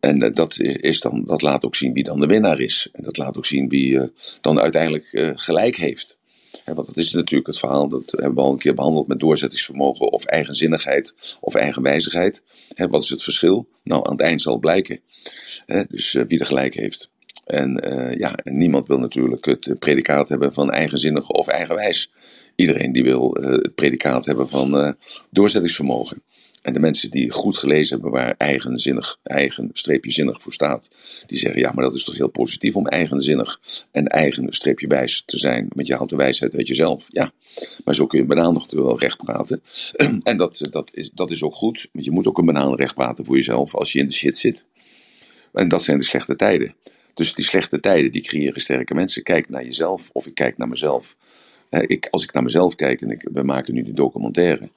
[0.00, 2.88] En dat, is dan, dat laat ook zien wie dan de winnaar is.
[2.92, 6.18] En dat laat ook zien wie dan uiteindelijk gelijk heeft.
[6.64, 10.12] Want dat is natuurlijk het verhaal, dat hebben we al een keer behandeld met doorzettingsvermogen
[10.12, 12.42] of eigenzinnigheid of eigenwijzigheid.
[12.76, 13.68] Wat is het verschil?
[13.82, 15.00] Nou, aan het eind zal blijken.
[15.88, 17.10] Dus wie er gelijk heeft.
[17.44, 22.10] En eh, ja, niemand wil natuurlijk het eh, predicaat hebben van eigenzinnig of eigenwijs.
[22.56, 24.96] Iedereen die wil eh, het predicaat hebben van
[25.30, 26.22] doorzettingsvermogen.
[26.62, 30.90] En de mensen die goed gelezen hebben waar eigenzinnig, eigen streepje zinnig voor staat,
[31.26, 35.22] die zeggen ja, maar dat is toch heel positief om eigenzinnig en eigen streepje wijs
[35.26, 37.06] te zijn, want je haalt de wijsheid uit jezelf.
[37.10, 37.32] Ja,
[37.84, 39.62] maar zo kun je een banaan nog wel recht praten.
[40.22, 42.94] en dat, dat, is, dat is ook goed, want je moet ook een banaan recht
[42.94, 44.64] praten voor jezelf als je in de shit zit.
[45.52, 46.74] En dat zijn de slechte tijden.
[47.14, 49.22] Dus die slechte tijden die creëren sterke mensen.
[49.22, 51.16] Kijk naar jezelf of ik kijk naar mezelf.
[51.70, 54.68] Ik, als ik naar mezelf kijk en ik, we maken nu de documentaire.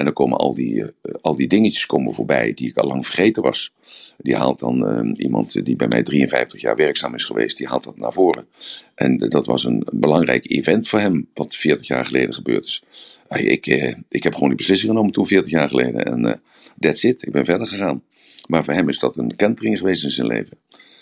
[0.00, 3.06] En dan komen al die, eh, al die dingetjes komen voorbij die ik al lang
[3.06, 3.72] vergeten was.
[4.18, 7.84] Die haalt dan eh, iemand die bij mij 53 jaar werkzaam is geweest, die haalt
[7.84, 8.46] dat naar voren.
[8.94, 12.82] En dat was een belangrijk event voor hem, wat 40 jaar geleden gebeurd is.
[13.28, 16.04] Ik, eh, ik heb gewoon die beslissing genomen toen 40 jaar geleden.
[16.04, 16.42] En
[16.78, 18.02] that's it, ik ben verder gegaan.
[18.46, 20.58] Maar voor hem is dat een kentering geweest in zijn leven.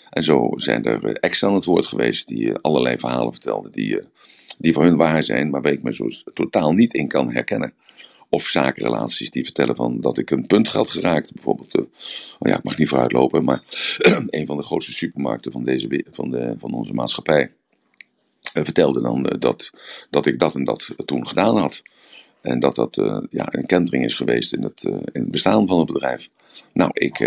[0.09, 3.71] En zo zijn er eh, ex aan het woord geweest die eh, allerlei verhalen vertelden
[3.71, 4.05] die, eh,
[4.57, 7.73] die voor hun waar zijn, maar waar ik me zo totaal niet in kan herkennen.
[8.29, 11.33] Of zakenrelaties die vertellen van dat ik een punt had geraakt.
[11.33, 11.81] Bijvoorbeeld, eh,
[12.39, 13.63] oh ja, ik mag niet vooruitlopen, maar
[14.29, 17.51] een van de grootste supermarkten van, deze, van, de, van onze maatschappij
[18.41, 19.69] vertelde dan dat,
[20.09, 21.81] dat ik dat en dat toen gedaan had.
[22.41, 22.95] En dat dat
[23.29, 26.29] ja, een kentering is geweest in het, in het bestaan van het bedrijf.
[26.73, 27.19] Nou, ik,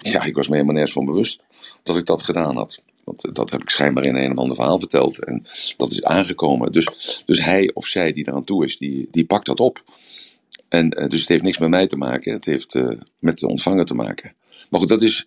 [0.00, 1.42] ja, ik was me helemaal nergens van bewust
[1.82, 2.82] dat ik dat gedaan had.
[3.08, 5.24] Want eh, dat heb ik schijnbaar in een of ander verhaal verteld.
[5.24, 6.72] En dat is aangekomen.
[6.72, 9.82] Dus, dus hij of zij die eraan toe is, die, die pakt dat op.
[10.68, 12.32] En, eh, dus het heeft niks met mij te maken.
[12.32, 14.32] Het heeft eh, met de ontvanger te maken.
[14.70, 15.26] Maar goed, dat is.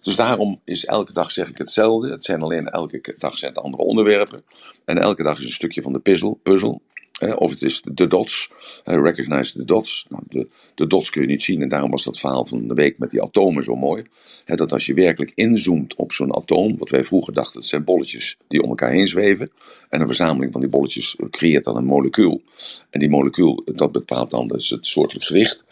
[0.00, 2.10] dus daarom is elke dag zeg ik hetzelfde.
[2.10, 4.44] Het zijn alleen elke dag zijn andere onderwerpen.
[4.84, 6.80] En elke dag is een stukje van de puzzel.
[7.20, 8.50] Of het is de dots.
[8.84, 10.06] recognize the dots.
[10.08, 11.62] Nou, de, de dots kun je niet zien.
[11.62, 14.04] En daarom was dat verhaal van de week met die atomen zo mooi.
[14.44, 16.78] Dat als je werkelijk inzoomt op zo'n atoom.
[16.78, 19.50] Wat wij vroeger dachten, het zijn bolletjes die om elkaar heen zweven.
[19.88, 22.42] En een verzameling van die bolletjes creëert dan een molecuul.
[22.90, 25.64] En die molecuul, dat bepaalt dan dus het soortelijk gewicht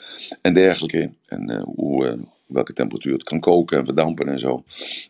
[0.42, 1.11] en dergelijke.
[1.26, 2.18] En eh, hoe, eh,
[2.52, 4.64] welke temperatuur het kan koken en verdampen en zo.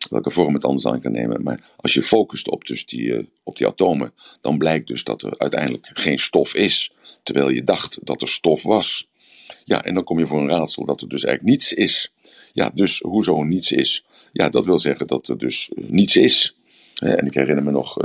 [0.09, 1.43] Welke vorm het anders aan kan nemen.
[1.43, 5.21] Maar als je focust op, dus die, eh, op die atomen, dan blijkt dus dat
[5.23, 6.93] er uiteindelijk geen stof is.
[7.23, 9.09] Terwijl je dacht dat er stof was.
[9.65, 12.13] Ja, en dan kom je voor een raadsel dat er dus eigenlijk niets is.
[12.53, 14.05] Ja, dus hoezo niets is?
[14.31, 16.55] Ja, dat wil zeggen dat er dus eh, niets is.
[16.93, 17.97] En ik herinner me nog,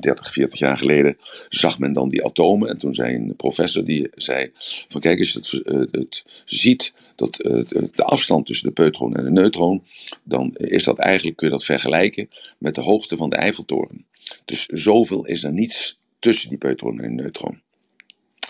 [0.00, 1.18] 30, 40 jaar geleden
[1.48, 2.68] zag men dan die atomen.
[2.68, 4.50] En toen zei een professor die zei:
[4.88, 9.30] van kijk, als je het, het ziet, dat, de afstand tussen de peutron en de
[9.30, 9.82] neutron,
[10.22, 14.06] dan is dat eigenlijk, kun je dat vergelijken met de hoogte van de Eiffeltoren.
[14.44, 17.60] Dus zoveel is er niets tussen die peutron en de neutron.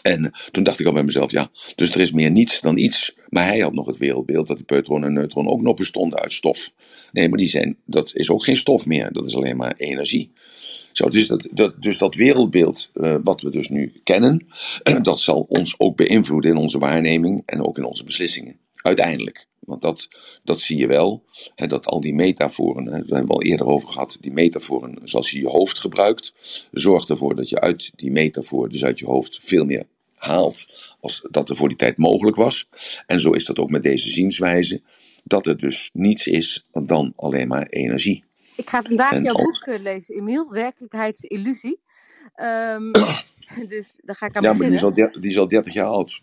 [0.03, 3.15] En toen dacht ik al bij mezelf, ja, dus er is meer niets dan iets.
[3.29, 6.33] Maar hij had nog het wereldbeeld dat de peutron en neutron ook nog bestonden uit
[6.33, 6.73] stof.
[7.13, 10.33] Nee, maar die zijn, dat is ook geen stof meer, dat is alleen maar energie.
[11.05, 14.47] Dus, dat, dus dat wereldbeeld uh, wat we dus nu kennen,
[15.03, 18.59] dat zal ons ook beïnvloeden in onze waarneming en ook in onze beslissingen.
[18.75, 19.47] Uiteindelijk.
[19.61, 20.09] Want dat,
[20.45, 23.67] dat zie je wel, hè, dat al die metaforen, hè, we hebben het al eerder
[23.67, 26.33] over gehad, die metaforen zoals je je hoofd gebruikt,
[26.73, 30.67] zorgt ervoor dat je uit die metafoor, dus uit je hoofd, veel meer haalt
[31.01, 32.69] als dat er voor die tijd mogelijk was.
[33.07, 34.83] En zo is dat ook met deze zienswijze,
[35.25, 38.26] dat het dus niets is dan alleen maar energie.
[38.57, 39.45] Ik ga vandaag en jouw als...
[39.65, 41.81] boek lezen, Emiel, Werkelijkheidsillusie.
[42.37, 42.93] Um,
[43.73, 44.59] dus daar ga ik aan ja, beginnen.
[44.59, 46.23] maar die is, al der, die is al 30 jaar oud.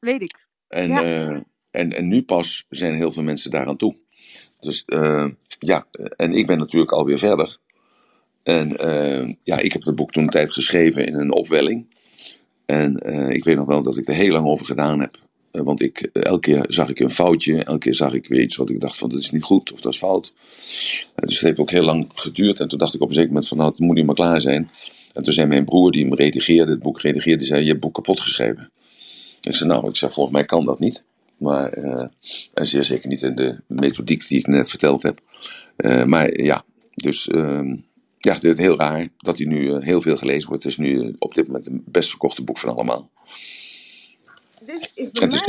[0.00, 0.46] Weet ik.
[0.68, 1.02] En, Ja.
[1.02, 1.40] eh,
[1.70, 3.96] en, en nu pas zijn heel veel mensen daaraan toe.
[4.60, 5.26] Dus eh,
[5.58, 7.58] ja, en ik ben natuurlijk alweer verder.
[8.42, 11.96] En eh, ja, ik heb het boek toen een tijd geschreven in een opwelling.
[12.66, 15.16] En eh, ik weet nog wel dat ik er heel lang over gedaan heb.
[15.58, 17.64] Eh, want ik, eh, elke keer zag ik een foutje.
[17.64, 19.80] Elke keer zag ik weer iets wat ik dacht van dat is niet goed of
[19.80, 20.32] dat is fout.
[21.14, 22.60] Eh, dus het heeft ook heel lang geduurd.
[22.60, 24.40] En toen dacht ik op een zeker moment van nou het moet niet meer klaar
[24.40, 24.70] zijn.
[25.12, 27.94] En toen zei mijn broer die hem redigeerde, het boek redigeerde, zei je hebt boek
[27.94, 28.70] kapot geschreven.
[29.40, 31.02] Ik zei nou, ik zei volgens mij kan dat niet.
[31.36, 31.72] Maar,
[32.54, 35.20] en zeer zeker niet in de methodiek die ik net verteld heb.
[36.06, 37.76] Maar ja, dus ehm,
[38.18, 40.64] ja, het is heel raar dat hij nu heel veel gelezen wordt.
[40.64, 43.10] Het is nu op dit moment het best verkochte boek van allemaal.
[44.68, 45.46] Dit is bij is,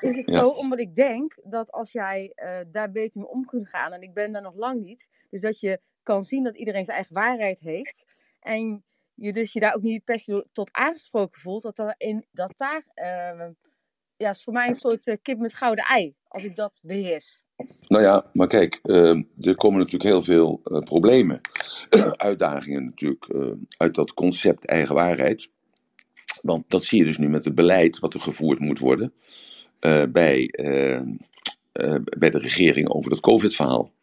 [0.00, 3.68] mij het zo, omdat ik denk dat als jij eh, daar beter mee om kunt
[3.68, 6.84] gaan, en ik ben daar nog lang niet, dus dat je kan zien dat iedereen
[6.84, 8.04] zijn eigen waarheid heeft,
[8.40, 12.26] en je dus je daar ook niet per se tot aangesproken voelt, dat, daar in,
[12.30, 13.48] dat daar, eh,
[14.16, 17.40] ja, is voor mij een soort eh, kip met gouden ei, als ik dat beheers.
[17.88, 18.80] Nou ja, maar kijk,
[19.38, 21.40] er komen natuurlijk heel veel problemen,
[22.16, 25.50] uitdagingen natuurlijk, uit dat concept eigen waarheid.
[26.42, 29.12] Want dat zie je dus nu met het beleid wat er gevoerd moet worden
[29.80, 30.96] eh, bij, eh,
[31.72, 33.94] eh, bij de regering over dat COVID-verhaal.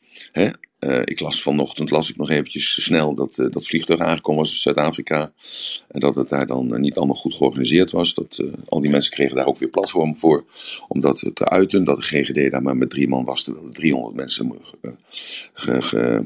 [1.03, 5.33] Ik las vanochtend, las ik nog eventjes snel dat dat vliegtuig aangekomen was in Zuid-Afrika.
[5.87, 8.13] En dat het daar dan niet allemaal goed georganiseerd was.
[8.13, 10.45] Dat al die mensen kregen daar ook weer platform voor
[10.87, 11.83] om dat te uiten.
[11.83, 14.59] Dat de GGD daar maar met drie man was, terwijl er 300 mensen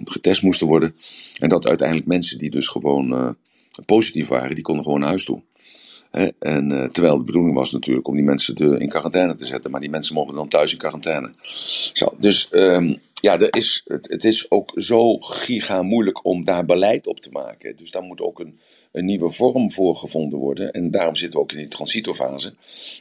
[0.04, 0.96] getest moesten worden.
[1.40, 3.36] En dat uiteindelijk mensen die dus gewoon
[3.86, 5.42] positief waren, die konden gewoon naar huis toe.
[6.40, 9.72] En, eh, terwijl de bedoeling was natuurlijk om die mensen de, in quarantaine te zetten,
[9.72, 11.32] maar die mensen mogen dan thuis in quarantaine.
[11.94, 16.66] Zo, dus ehm, ja, er is, het, het is ook zo giga moeilijk om daar
[16.66, 17.76] beleid op te maken.
[17.76, 18.60] Dus daar moet ook een,
[18.92, 20.72] een nieuwe vorm voor gevonden worden.
[20.72, 22.54] En daarom zitten we ook in die transitofase.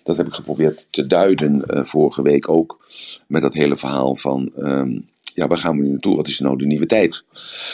[0.02, 2.87] Dat heb ik geprobeerd te duiden eh, vorige week ook.
[3.26, 5.00] Met dat hele verhaal van, ehm,
[5.37, 6.16] ja, waar gaan we nu naartoe?
[6.16, 7.25] Wat is nou de nieuwe tijd?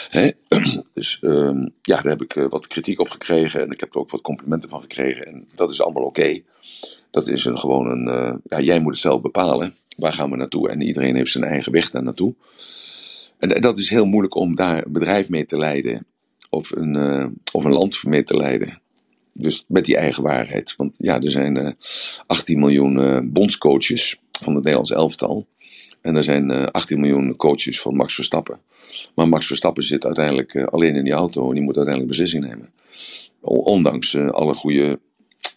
[0.08, 0.30] Hè?
[0.94, 3.60] Dus ehm, ja, daar heb ik eh, wat kritiek op gekregen.
[3.60, 5.26] En ik heb er ook wat complimenten van gekregen.
[5.26, 6.40] En dat is allemaal oké.
[7.10, 9.74] Dat is een, gewoon een, eh, ja, jij moet het zelf bepalen.
[9.96, 10.68] Waar gaan we naartoe?
[10.68, 12.34] En iedereen heeft zijn eigen weg daar naartoe.
[13.38, 16.06] En d- dat is heel moeilijk om daar een bedrijf mee te leiden.
[16.50, 18.80] Of een, eh, of een land mee te leiden.
[19.32, 20.74] Dus met die eigen waarheid.
[20.76, 21.72] Want ja, er zijn eh
[22.26, 25.46] 18 miljoen eh, bondscoaches van het Nederlands elftal.
[26.02, 28.60] En er zijn eh 18 miljoen coaches van Max Verstappen.
[29.14, 32.46] Maar Max Verstappen zit uiteindelijk eh, alleen in die auto en die moet uiteindelijk beslissing
[32.46, 32.72] nemen.
[33.40, 35.00] Ondanks eh, alle goede,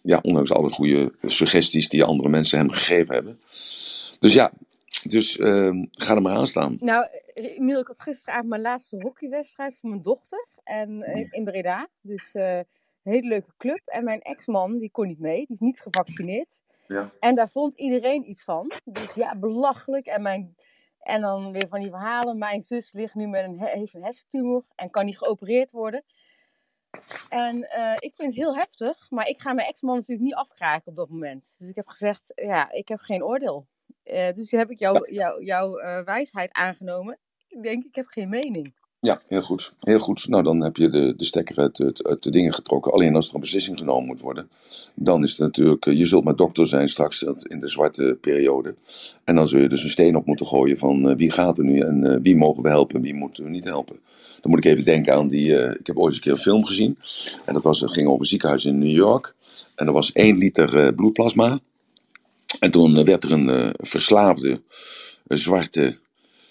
[0.02, 3.40] ja, ondanks alle goede suggesties die andere mensen hem gegeven hebben.
[4.20, 4.52] Dus ja,
[5.04, 6.78] dus eh, ga er maar aan staan.
[6.80, 11.88] Nou, Emiel, ik had gisteravond mijn laatste hockeywedstrijd voor mijn dochter en, eh, in Breda.
[12.02, 13.82] Dus eh, een hele leuke club.
[13.86, 16.60] En mijn ex-man, die kon niet mee, die is niet gevaccineerd.
[16.88, 17.12] Ja.
[17.20, 18.72] En daar vond iedereen iets van.
[18.84, 20.06] Dus ja, belachelijk.
[20.06, 20.56] En, mijn,
[21.00, 22.38] en dan weer van die verhalen.
[22.38, 26.04] Mijn zus ligt nu met een, he- heeft een hersentumor en kan niet geopereerd worden.
[27.30, 30.88] En eh, ik vind het heel heftig, maar ik ga mijn ex-man natuurlijk niet afkraken
[30.88, 31.56] op dat moment.
[31.60, 33.68] Dus ik heb gezegd, ja, ik heb geen oordeel.
[34.04, 37.18] Eh, dus heb ik jouw jou, jouw eh, wijsheid aangenomen.
[37.48, 38.76] Ik denk, ik heb geen mening.
[39.06, 39.74] Ja, heel goed.
[39.80, 40.28] Heel goed.
[40.28, 41.78] Nou, dan heb je de, de stekker uit,
[42.24, 42.92] de dingen getrokken.
[42.92, 44.50] Alleen als er een beslissing genomen moet worden,
[44.94, 48.76] dan is het natuurlijk, eh, je zult maar dokter zijn straks in de zwarte periode.
[49.24, 51.64] En dan zul je dus een steen op moeten gooien van eh, wie gaat er
[51.64, 54.00] nu en eh, wie mogen we helpen en wie moeten we niet helpen.
[54.42, 56.66] Dan moet ik even denken aan die, ik heb ooit eens een keer een film
[56.66, 56.98] gezien.
[57.46, 59.36] En dat was, het ging over een ziekenhuis in New York.
[59.76, 61.60] En er was één liter bloedplasma.
[62.60, 64.62] En toen werd er een verslaafde,
[65.28, 65.98] zwarte,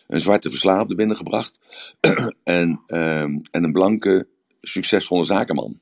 [0.07, 1.61] een zwarte verslaafde binnengebracht.
[2.45, 4.27] en, ehm, en een blanke,
[4.61, 5.79] succesvolle zakenman.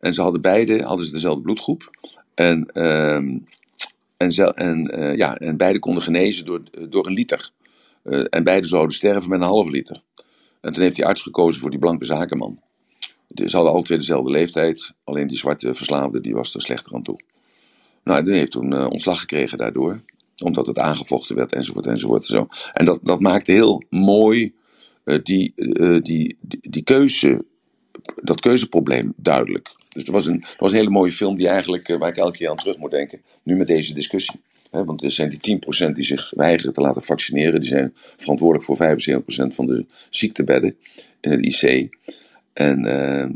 [0.00, 1.90] En ze hadden beide hadden ze dezelfde bloedgroep.
[2.34, 3.38] En, ehm,
[4.16, 7.50] en, en, ja, en beide konden genezen door, door een liter.
[8.30, 10.02] en beide zouden sterven met een halve liter.
[10.60, 12.60] En toen heeft die arts gekozen voor die blanke zakenman.
[13.28, 17.02] Ze hadden alle twee dezelfde leeftijd, alleen die zwarte verslaafde die was er slechter aan
[17.02, 17.20] toe.
[18.04, 20.00] Nou, die heeft toen uh, ontslag gekregen daardoor,
[20.42, 22.26] omdat het aangevochten werd enzovoort enzovoort.
[22.26, 22.46] Zo.
[22.72, 24.54] En dat, dat maakte heel mooi
[25.22, 27.44] die, uh, die, die, die, keuze,
[28.22, 29.74] dat keuzeprobleem duidelijk.
[29.88, 32.36] Dus het was, een, het was een hele mooie film die eigenlijk, waar ik elke
[32.36, 34.40] keer aan terug moet denken, nu met deze discussie.
[34.70, 38.76] Want er zijn die 10% die zich weigeren te laten vaccineren, die zijn verantwoordelijk voor
[39.52, 40.76] 75% van de ziektebedden
[41.20, 41.88] in het IC.
[42.52, 42.82] En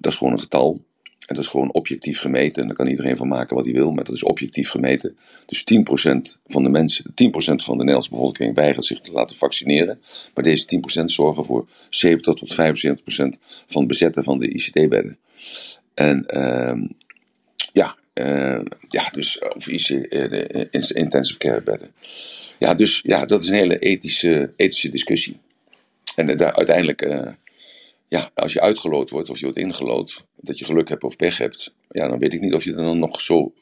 [0.01, 0.81] dat is gewoon een getal.
[1.29, 2.63] En dat is gewoon objectief gemeten.
[2.63, 5.17] En daar kan iedereen van maken wat hij wil, maar dat is objectief gemeten.
[5.47, 10.01] Dus 10% van de mensen, 10% van de Nederlandse bevolking weigert zich te laten vaccineren.
[10.35, 10.65] Maar deze
[11.01, 12.57] 10% zorgen voor 70 tot 75%
[13.67, 15.19] van het bezetten van de ICT-bedden.
[15.95, 16.89] En uh,
[17.73, 21.89] ja, uh, ja, dus of IC, uh, de intensive care bedden.
[22.59, 25.39] Ja, dus ja, dat is een hele ethische, ethische discussie.
[26.15, 27.03] En daar uiteindelijk
[28.09, 31.39] ja, als je uitgeloot wordt of je wordt ingelood, dat je geluk hebt of pech
[31.39, 33.53] hebt, ja, dan weet ik niet of je er dan nog zo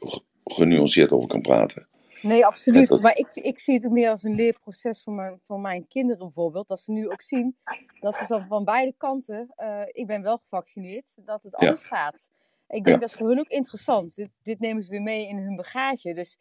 [0.44, 1.88] genuanceerd over kan praten.
[2.22, 3.02] Nee, absoluut.
[3.02, 6.24] Maar ik, ik zie het ook meer als een leerproces voor mijn, voor mijn kinderen
[6.24, 6.68] bijvoorbeeld.
[6.68, 7.56] Dat ze nu ook zien
[8.00, 12.28] dat het van beide kanten, uh, ik ben wel gevaccineerd, dat het anders gaat.
[12.68, 14.14] Ik denk dat is voor hun ook interessant.
[14.14, 16.14] Dit, dit, nemen ze weer mee in hun bagage.
[16.14, 16.38] Dus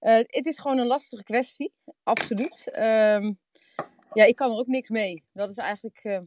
[0.00, 2.70] uh, het is gewoon een lastige kwestie, absoluut.
[2.76, 3.38] Um,
[4.12, 5.24] ja, ik kan er ook niks mee.
[5.32, 6.18] Dat is eigenlijk uh,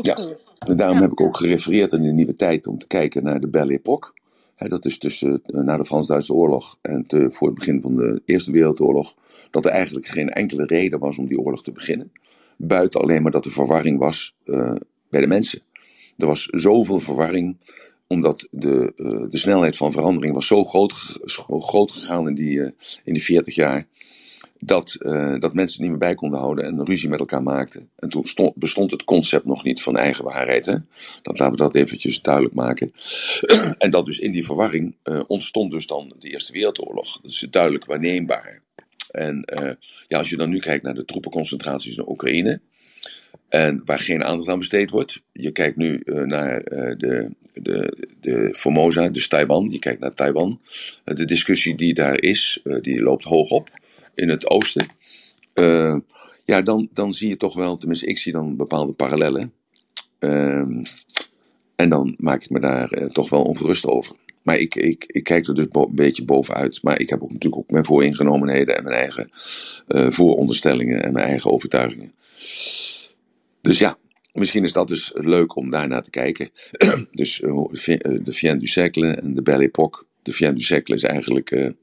[0.00, 0.16] ja,
[0.58, 3.48] en daarom heb ik ook gerefereerd in de nieuwe tijd om te kijken naar de
[3.48, 4.12] Belle Époque.
[4.56, 8.22] dat is tussen uh, na de Frans-Duitse oorlog en te, voor het begin van de
[8.24, 9.14] Eerste Wereldoorlog.
[9.50, 12.12] Dat er eigenlijk geen enkele reden was om die oorlog te beginnen.
[12.56, 14.74] Buiten alleen maar dat er verwarring was uh,
[15.08, 15.62] bij de mensen.
[16.16, 17.56] Er was zoveel verwarring,
[18.06, 22.60] omdat de, uh, de snelheid van verandering was zo groot, groot gegaan in die,
[23.04, 23.86] in die 40 jaar
[24.66, 27.90] dat, uh, dat mensen niet meer bij konden houden en ruzie met elkaar maakten.
[27.96, 30.66] En toen stond, bestond het concept nog niet van eigen waarheid.
[30.66, 30.76] Hè?
[31.22, 32.92] Dat laten we dat eventjes duidelijk maken.
[33.78, 37.20] en dat dus in die verwarring uh, ontstond dus dan de Eerste Wereldoorlog.
[37.20, 38.62] Dat is duidelijk waarneembaar.
[39.10, 39.70] En uh,
[40.08, 42.60] ja, als je dan nu kijkt naar de troepenconcentraties in Oekraïne,
[43.48, 45.22] en waar geen aandacht aan besteed wordt.
[45.32, 49.70] Je kijkt nu naar uh, de, de, de Formosa, dus Taiwan.
[49.70, 50.60] Je kijkt naar Taiwan.
[51.04, 53.70] De discussie die daar is, die loopt hoog op
[54.16, 54.86] in het oosten.
[55.54, 55.96] Uh,
[56.44, 59.52] ja, dan, dan zie je toch wel, tenminste ik zie dan bepaalde parallellen.
[60.20, 60.84] Uh,
[61.76, 64.16] en dan maak ik me daar uh, toch wel ongerust over.
[64.42, 66.82] Maar ik, ik, ik kijk er dus een beetje bovenuit.
[66.82, 69.30] Maar ik heb ook natuurlijk ook mijn vooringenomenheden en mijn eigen
[69.88, 72.12] uh, vooronderstellingen en mijn eigen overtuigingen.
[73.60, 73.98] Dus ja,
[74.32, 76.50] misschien is dat dus leuk om daarnaar te kijken.
[77.12, 77.38] dus
[78.22, 81.74] de Fien du Cercle en de Belle Époque de Vien du Siècle is eigenlijk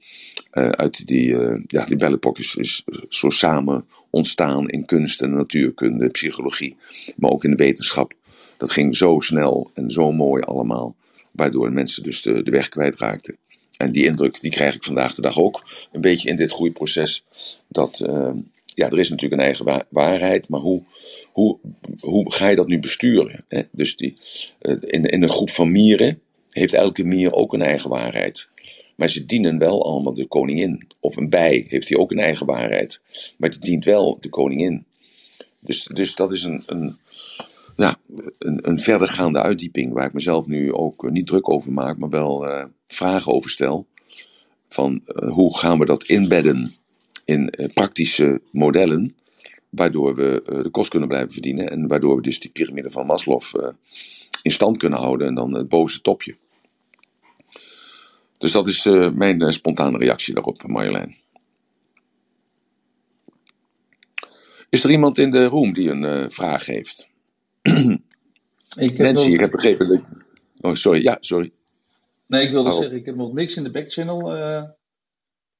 [0.53, 5.33] uh, uit die, uh, ja, die Belle Époque is, zo samen ontstaan in kunst en
[5.33, 6.75] natuurkunde, psychologie,
[7.15, 8.13] maar ook in de wetenschap.
[8.57, 10.95] Dat ging zo snel en zo mooi allemaal,
[11.31, 13.37] waardoor mensen dus de, de weg kwijtraakten.
[13.77, 17.25] En die indruk die krijg ik vandaag de dag ook een beetje in dit groeiproces.
[17.67, 17.97] Dat
[18.75, 20.83] ja, er is natuurlijk een eigen waarheid, maar hoe,
[21.31, 21.57] hoe,
[21.99, 23.45] hoe ga je dat nu besturen?
[23.47, 23.61] Hè?
[23.71, 24.17] Dus die,
[24.79, 28.47] in, in een groep van mieren heeft elke mier ook een eigen waarheid.
[28.95, 30.87] Maar ze dienen wel allemaal de koningin.
[30.99, 33.01] Of een bij heeft hij ook een eigen waarheid.
[33.37, 34.85] Maar die dient wel de koningin.
[35.59, 36.97] Dus, dus dat is een, een,
[37.75, 37.97] ja,
[38.37, 42.47] een, een verdergaande uitdieping waar ik mezelf nu ook niet druk over maak, maar wel
[42.47, 43.87] uh, vragen over stel.
[44.67, 46.73] Van uh, hoe gaan we dat inbedden
[47.25, 49.15] in praktische modellen,
[49.69, 53.41] waardoor we de kost kunnen blijven verdienen en waardoor we dus die piramide van Maslow
[54.41, 56.35] in stand kunnen houden en dan het bovenste topje.
[58.43, 61.15] Dus dat is uh, mijn uh, spontane reactie daarop, Marjolein.
[64.69, 67.09] Is er iemand in de room die een uh, vraag heeft?
[68.75, 70.05] ik Nancy, ik heb begrepen dat...
[70.61, 71.01] Oh, sorry.
[71.01, 71.51] Ja, sorry.
[72.27, 72.81] Nee, ik wilde Waarom?
[72.81, 74.31] zeggen, ik heb nog niks in de backchannel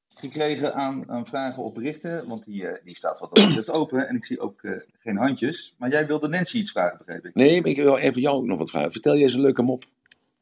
[0.08, 2.28] gekregen aan, aan vragen of berichten.
[2.28, 4.62] Want die, die staat wat open en ik zie ook
[5.00, 5.74] geen handjes.
[5.78, 7.36] Maar jij wilde Nancy iets vragen, begreep ik.
[7.36, 8.92] Nee, maar ik wil even jou ook nog wat vragen.
[8.92, 9.86] Vertel jij eens een leuke mop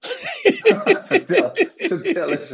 [0.02, 2.54] vertel, vertel eens,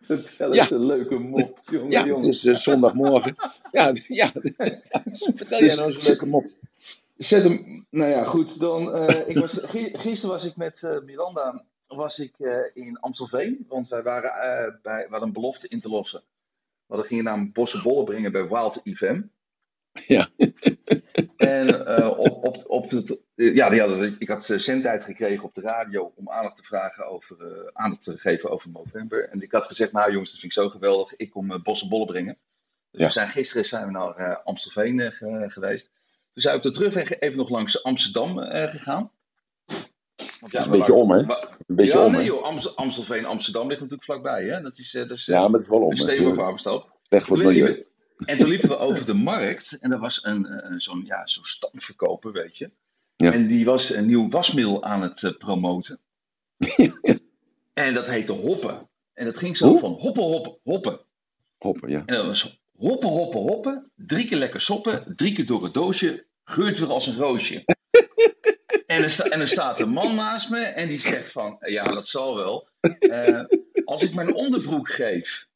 [0.00, 1.90] vertel eens een leuke mop, jongen.
[1.90, 2.24] Ja, jongen.
[2.24, 3.34] het is uh, zondagmorgen.
[3.70, 4.32] ja, ja.
[5.34, 6.46] vertel jij nou eens een leuke mop.
[7.16, 8.60] Zet hem, nou ja, goed.
[8.60, 9.58] Dan, uh, ik was,
[9.92, 12.34] gisteren was ik met uh, Miranda was ik,
[12.74, 16.22] in Amstelveen, want wij waren bij, we hadden een belofte in te lossen
[16.86, 19.22] We gingen namelijk bossenbollen brengen bij Wild IFM.
[19.92, 20.28] Ja.
[21.36, 25.54] En eh, op, op, op het, eh, ja, die hadden, ik had zendtijd gekregen op
[25.54, 29.28] de radio om aandacht te vragen over, eh, aandacht te geven over november.
[29.28, 32.06] En ik had gezegd, nou jongens, dat vind ik zo geweldig, ik kom uh, bossenbollen
[32.06, 32.38] brengen.
[32.90, 33.06] Dus Ja.
[33.06, 35.84] we zijn, gisteren zijn we naar eh, Amstelveen eh, ge- geweest.
[36.32, 39.10] Toen zijn we op de terugweg even nog langs Amsterdam eh, gegaan.
[40.40, 41.18] Want Dat is een beetje om, hè?
[41.18, 42.26] Een beetje ja, om, nee hè?
[42.26, 44.60] joh, Amstel- Amstelveen, Amsterdam ligt natuurlijk vlakbij, hè?
[44.60, 45.90] Dat is, eh, dat is eh, Ja, maar het is wel om.
[45.90, 46.18] Het is
[47.26, 47.86] voor het milieu.
[48.24, 51.42] En toen liepen we over de markt en er was een, eh, zo'n ja, zo'n
[51.42, 52.70] standverkoper, weet je.
[53.16, 53.32] Ja.
[53.32, 55.98] En die was een nieuw wasmiddel aan het eh, promoten.
[57.72, 58.88] En dat heette Hoppen.
[59.14, 59.78] En dat ging zo Hoe?
[59.78, 61.00] van hoppen, hoppen, hoppen.
[61.58, 62.02] Hoppen, ja.
[62.06, 63.90] En dat was hoppen, hoppen, hoppen.
[63.96, 65.14] Drie keer lekker soppen.
[65.14, 66.26] Drie keer door het doosje.
[66.44, 67.64] Geurt weer als een roosje.
[68.86, 71.56] en, er sta- en er staat een man naast me en die zegt van...
[71.58, 72.68] Ja, dat zal wel.
[72.98, 73.44] Eh,
[73.84, 75.47] als ik mijn onderbroek geef...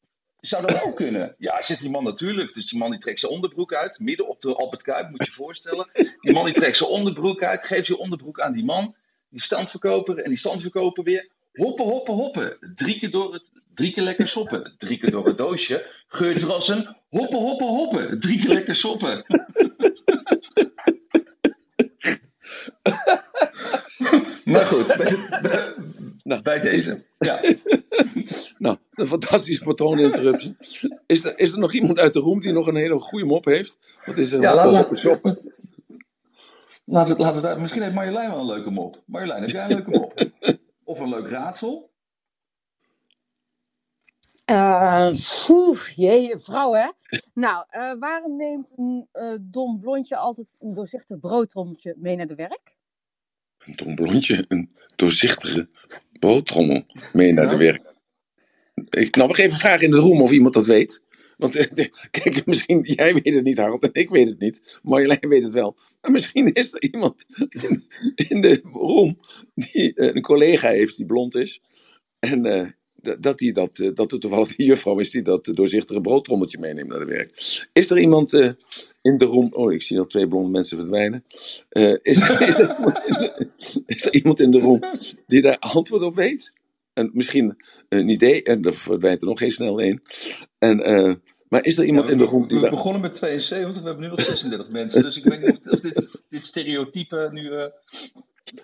[0.45, 1.35] Zou dat ook kunnen?
[1.37, 2.53] Ja, zegt die man natuurlijk.
[2.53, 3.99] Dus die man die trekt zijn onderbroek uit.
[3.99, 5.89] Midden op de Albert Kuip, moet je je voorstellen.
[6.19, 7.63] Die man die trekt zijn onderbroek uit.
[7.63, 8.95] Geeft je onderbroek aan die man.
[9.29, 11.29] Die standverkoper en die standverkoper weer.
[11.53, 12.57] Hoppen, hoppen, hoppen.
[12.73, 14.73] Drie keer, door het, drie keer lekker soppen.
[14.75, 15.89] Drie keer door het doosje.
[16.07, 18.17] Geurt er als een hoppen, hoppen, hoppen.
[18.17, 19.25] Drie keer lekker soppen.
[24.53, 25.73] maar goed, bij, bij,
[26.23, 26.41] Nou.
[26.41, 27.03] bij deze.
[27.17, 27.41] Ja.
[28.93, 30.55] Een fantastische patrooninterruptie.
[31.05, 33.45] Is er, is er nog iemand uit de room die nog een hele goede mop
[33.45, 33.77] heeft?
[34.05, 34.41] Wat is er?
[34.41, 35.51] Ja, laat- hoppen, shoppen.
[36.85, 39.03] Laten we, laten we daar, misschien heeft Marjolein wel een leuke mop.
[39.05, 40.25] Marjolein, heb jij een leuke mop?
[40.83, 41.91] Of een leuk raadsel?
[44.45, 45.11] Eh,
[45.45, 46.89] Poeh, jee, vrouw hè.
[47.33, 52.35] Nou, eh, waarom neemt een eh, dom blondje altijd een doorzichtig broodtrommeltje mee naar de
[52.35, 52.75] werk?
[53.57, 55.69] Een dom blondje, een doorzichtige
[56.19, 56.83] broodtrommel
[57.13, 57.92] mee naar de werk.
[58.89, 61.01] Ik, nou, we geven vragen in de room of iemand dat weet.
[61.37, 61.67] Want
[62.11, 64.79] kijk, misschien jij weet het niet, Harold, en ik weet het niet.
[64.81, 65.75] Marjolein weet het wel.
[66.01, 67.25] Maar misschien is er iemand
[68.29, 69.19] in, de room
[69.55, 71.61] die eh, een collega heeft die blond is.
[72.19, 72.67] En eh,
[73.19, 76.89] dat, die dat, eh, dat er toevallig die juffrouw is die dat doorzichtige broodtrommeltje meeneemt
[76.89, 77.65] naar de werk.
[77.73, 78.33] Is er iemand
[79.01, 79.49] in de room...
[79.53, 81.23] Oh, ik zie nog twee blonde mensen verdwijnen.
[82.01, 83.47] Is, er
[83.85, 84.79] is er iemand in de room
[85.27, 86.53] die daar antwoord op weet?
[86.93, 90.01] En misschien een idee, en er verdwijnt er nog geen snel een.
[90.57, 91.13] En, eh,
[91.49, 92.71] maar is er iemand Ja, in de room die we daar...
[92.71, 95.01] begonnen met 72, we hebben nu al 36 mensen.
[95.03, 97.51] Dus ik weet niet of dit, dit stereotype nu.
[97.51, 97.63] eh,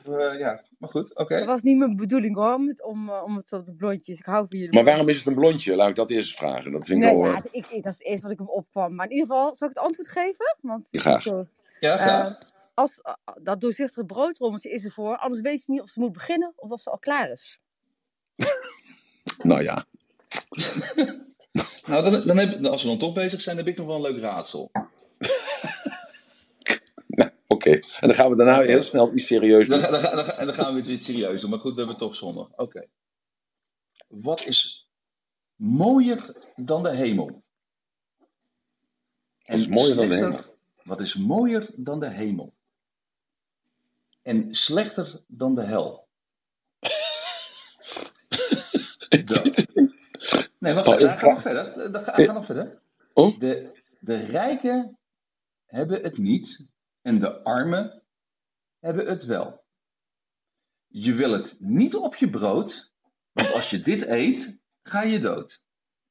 [0.04, 1.38] eh, ja, maar goed, oké.
[1.38, 4.20] Dat was niet mijn bedoeling hoor, om het, om, om het op de blondjes.
[4.20, 4.74] Ik hou van jullie.
[4.74, 5.76] Maar waarom is het een blondje?
[5.76, 6.72] Laat ik dat eerst vragen.
[6.72, 7.32] Dat vind ik Nee, wel...
[7.32, 8.96] ja, ik, ik, dat is het eerste wat ik hem opkwam.
[8.96, 10.56] Maar in ieder geval, zal ik het antwoord geven?
[10.62, 11.22] Want Graag.
[11.22, 11.46] zo.
[11.80, 12.40] Ja, graag.
[12.40, 13.02] Eh, als,
[13.42, 16.82] dat doorzichtige broodrommeltje is ervoor, anders weet ze niet of ze moet beginnen of of
[16.82, 17.60] ze al klaar is.
[19.50, 19.86] nou ja.
[21.88, 24.02] nou, dan, dan heb, als we dan toch bezig zijn, heb ik nog wel een
[24.02, 24.72] leuk raadsel.
[27.08, 27.70] Nou, Oké.
[27.72, 29.92] En dan gaan we daarna heel snel iets serieus Dan, doen.
[29.92, 32.48] dan, dan, ga- dan gaan we iets serieus doen, maar goed, we hebben toch zondag.
[32.56, 32.88] Oké.
[34.08, 34.88] Wat is
[35.56, 37.44] mooier dan de hemel?
[39.46, 40.44] Wat is mooier dan de hemel?
[40.84, 42.54] Wat is mooier dan de hemel?
[44.22, 46.09] En slechter dan de hel?
[50.60, 51.92] Nee, wacht, Oh, even, ga nog verder.
[51.92, 52.82] Dan ga, ga nog verder.
[53.14, 53.40] Oh?
[53.40, 54.98] De, de rijken
[55.66, 56.66] hebben het niet
[57.02, 58.04] en de armen
[58.80, 59.64] hebben het wel.
[60.88, 62.92] Je wil het niet op je brood,
[63.32, 65.62] want als je dit eet, ga je dood.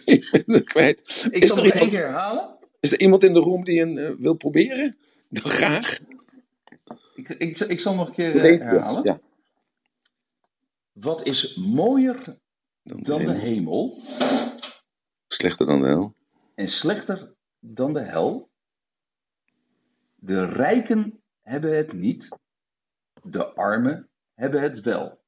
[0.04, 1.26] ik ben het kwijt.
[1.30, 2.56] Ik zal er, nog één keer herhalen.
[2.80, 4.98] is er iemand in de room die een eh, wil proberen?
[5.28, 5.98] Dan graag.
[7.14, 9.02] Ik, ik, ik zal nog een keer eh, herhalen.
[9.02, 9.20] Ja.
[11.00, 12.38] Wat is mooier
[12.82, 14.02] Dan de dan de hemel.
[14.02, 14.62] hemel
[15.26, 16.14] Slechter dan de hel.
[16.54, 18.50] en slechter dan de hel?
[20.14, 22.28] De rijken hebben het niet,
[23.22, 25.20] de armen hebben het wel.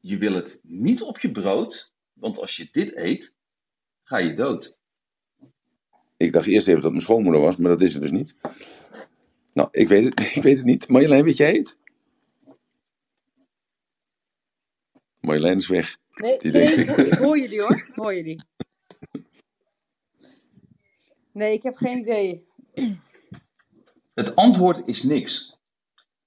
[0.00, 3.32] Je wil het niet op je brood, want als je dit eet,
[4.02, 4.74] ga je dood.
[6.16, 8.36] Ik dacht eerst even dat mijn schoonmoeder was, maar dat is het dus niet.
[9.52, 10.88] Nou, ik weet het, ik weet het niet.
[10.88, 11.76] Marjolein, weet jij het?
[15.26, 15.96] Marjolein is weg.
[16.14, 17.76] Nee, Die nee denk ik, hoor, ik hoor jullie hoor.
[17.76, 18.40] Ik hoor jullie.
[21.32, 22.46] Nee, ik heb geen idee.
[24.14, 25.58] Het antwoord is niks.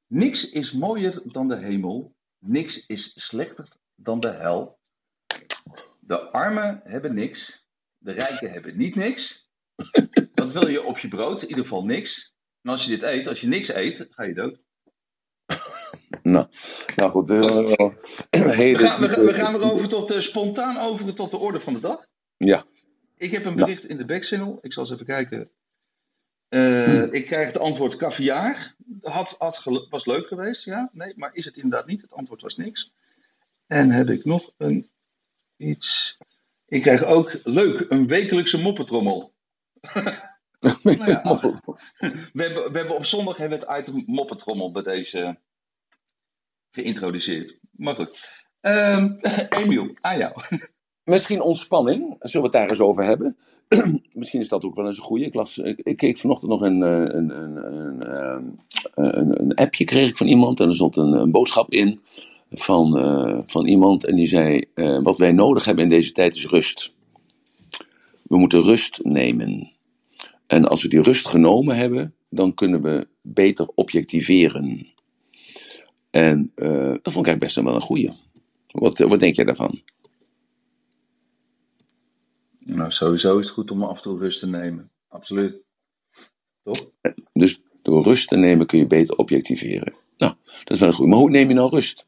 [0.08, 2.16] Niks is mooier dan de hemel.
[2.40, 4.80] Niks is slechter dan de hel.
[6.00, 7.66] De armen hebben niks.
[7.98, 9.50] De rijken hebben niet niks.
[10.36, 11.42] Wat wil je op je brood?
[11.42, 12.34] In ieder geval niks.
[12.62, 14.62] En als je dit eet, als je niks eet, ga je dood.
[16.24, 16.48] Nou,
[16.96, 17.30] nou goed.
[17.30, 17.46] Uh,
[18.30, 21.60] hele we, gaan, we, we gaan weer over tot, uh, spontaan over tot de orde
[21.60, 22.08] van de dag.
[22.38, 22.66] Ja.
[23.18, 24.58] Ik heb een bericht in de backchannel.
[24.62, 25.50] Ik zal eens even kijken.
[26.50, 28.76] Uh, ik krijg het antwoord caviar.
[29.02, 30.90] Had, had was leuk geweest, ja?
[30.94, 32.02] Nee, maar is het inderdaad niet?
[32.02, 32.92] Het antwoord was niks.
[33.68, 34.90] En heb ik nog een
[35.58, 36.18] iets.
[36.66, 39.34] Ik krijg ook leuk een wekelijkse moppetrommel.
[40.62, 41.22] nou ja,
[42.34, 45.40] we, hebben, we hebben op zondag hebben we het item moppetrommel bij deze
[46.72, 47.58] geïntroduceerd.
[47.72, 48.28] Maar goed.
[48.62, 49.18] Um,
[49.60, 50.34] Emiel, aan jou.
[51.04, 53.38] Misschien ontspanning, zullen we het daar eens over hebben?
[54.14, 55.26] Misschien is dat ook wel eens een goede.
[55.26, 58.60] Ik, las, ik, keek vanochtend nog een, een, een, een,
[58.94, 62.00] een, een appje kreeg ik van iemand en er stond een, boodschap in
[62.52, 66.36] van, uh, van iemand en die zei: uh, Wat wij nodig hebben in deze tijd
[66.36, 66.94] is rust.
[68.24, 69.72] We moeten rust nemen.
[70.48, 74.94] En als we die rust genomen hebben, dan kunnen we beter objectiveren.
[76.10, 76.68] En uh,
[77.02, 78.12] dat vond ik eigenlijk best wel een goeie.
[78.68, 79.82] Wat, wat denk jij daarvan?
[82.60, 84.92] Nou, sowieso is het goed om af en toe rust te nemen.
[85.08, 85.56] Absoluut.
[86.64, 86.90] Toch?
[87.34, 89.94] Dus door rust te nemen kun je beter objectiveren.
[90.18, 90.34] Nou,
[90.64, 91.12] dat is wel een goede.
[91.12, 92.06] Maar hoe neem je nou rust?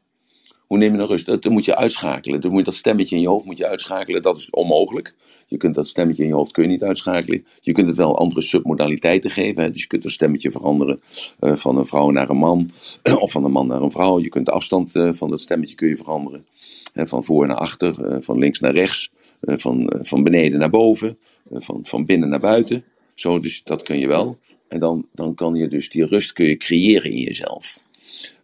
[0.72, 1.26] Hoe neem je nou rust?
[1.26, 2.42] Dat, moet je uitschakelen.
[2.42, 4.22] Dan moet je dat stemmetje in je hoofd moet je uitschakelen.
[4.22, 5.16] Dat is onmogelijk.
[5.48, 7.46] Je kunt dat stemmetje in je hoofd kun je niet uitschakelen.
[7.62, 9.64] Je kunt het wel andere submodaliteiten geven.
[9.64, 9.72] Hè?
[9.72, 11.02] Dus je kunt een stemmetje veranderen
[11.40, 12.70] uh, van een vrouw naar een man.
[13.20, 14.20] of van een man naar een vrouw.
[14.20, 16.46] Je kunt de afstand uh, van dat stemmetje kun je veranderen.
[16.94, 17.08] Hè?
[17.08, 18.12] Van voor naar achter.
[18.12, 19.12] Uh, van links naar rechts.
[19.42, 21.18] van, van beneden naar boven.
[21.50, 22.84] van, van binnen naar buiten.
[23.14, 24.38] Zo, dus dat kun je wel.
[24.68, 27.80] En dan, dan kan je dus die rust kun je creëren in jezelf.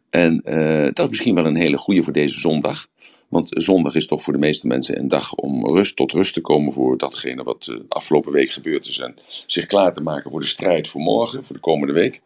[0.10, 2.88] En uh, dat is misschien wel een hele goede voor deze zondag.
[3.28, 6.42] Want zondag is toch voor de meeste mensen een dag om rust tot rust te
[6.42, 9.00] komen voor datgene wat de afgelopen week gebeurd is.
[9.00, 12.22] En zich klaar te maken voor de strijd voor morgen, voor de komende week.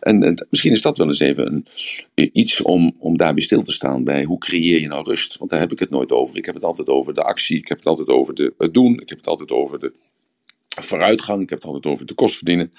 [0.00, 1.66] En, en misschien is dat wel eens even
[2.14, 5.38] een, iets om, om daarbij stil te staan bij hoe creëer je nou rust.
[5.38, 6.36] Want daar heb ik het nooit over.
[6.36, 9.00] Ik heb het altijd over de actie, ik heb het altijd over de, het doen,
[9.00, 9.92] ik heb het altijd over de
[10.82, 11.42] vooruitgang.
[11.42, 12.70] Ik heb het altijd over de kost verdienen.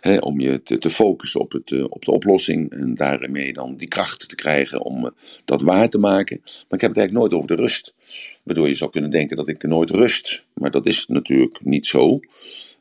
[0.00, 2.70] Hè, om je te, te focussen op, het, uh, op de oplossing.
[2.72, 5.10] En daarmee dan die kracht te krijgen om uh,
[5.44, 6.40] dat waar te maken.
[6.42, 7.94] Maar ik heb het eigenlijk nooit over de rust.
[8.42, 10.44] Waardoor je zou kunnen denken dat ik nooit rust.
[10.54, 12.20] Maar dat is natuurlijk niet zo.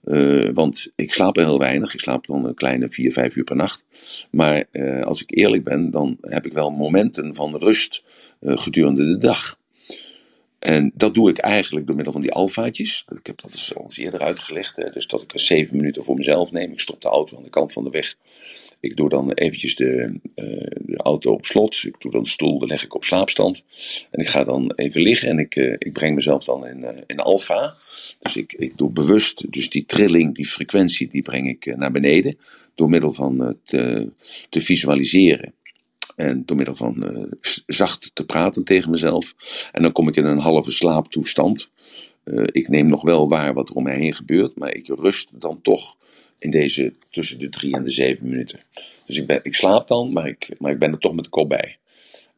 [0.05, 1.93] Uh, want ik slaap heel weinig.
[1.93, 3.86] Ik slaap dan een kleine 4, 5 uur per nacht.
[4.32, 4.65] Maar
[5.03, 8.03] als ik eerlijk ben, dan heb ik wel momenten van rust
[8.41, 9.57] gedurende de dag.
[10.64, 13.05] En dat doe ik eigenlijk door middel van die alfaatjes.
[13.16, 14.76] Ik heb dat dus al eerder uitgelegd.
[14.76, 14.89] Hè.
[14.89, 16.72] Dus dat ik er zeven minuten voor mezelf neem.
[16.72, 18.16] Ik stop de auto aan de kant van de weg.
[18.80, 20.45] Ik doe dan eventjes de, uh,
[20.82, 21.84] de auto op slot.
[21.84, 23.64] Ik doe dan de stoel, dan leg ik op slaapstand.
[24.11, 26.89] En ik ga dan even liggen en ik, uh, ik breng mezelf dan in, uh,
[27.07, 27.74] in alfa.
[28.20, 32.38] Dus ik, ik doe bewust, dus die trilling, die frequentie, die breng ik naar beneden.
[32.76, 35.53] Door middel van te visualiseren.
[36.16, 39.36] En door middel van uh, zacht te praten tegen mezelf.
[39.72, 41.70] En dan kom ik in een halve slaaptoestand.
[42.26, 45.30] Uh, ik neem nog wel waar wat er om mij heen gebeurt, maar ik rust
[45.32, 45.95] dan toch
[46.39, 48.59] in deze tussen de drie en de zeven minuten.
[49.05, 51.30] Dus ik, ben, ik slaap dan, maar ik, maar ik ben er toch met de
[51.30, 51.78] kop bij.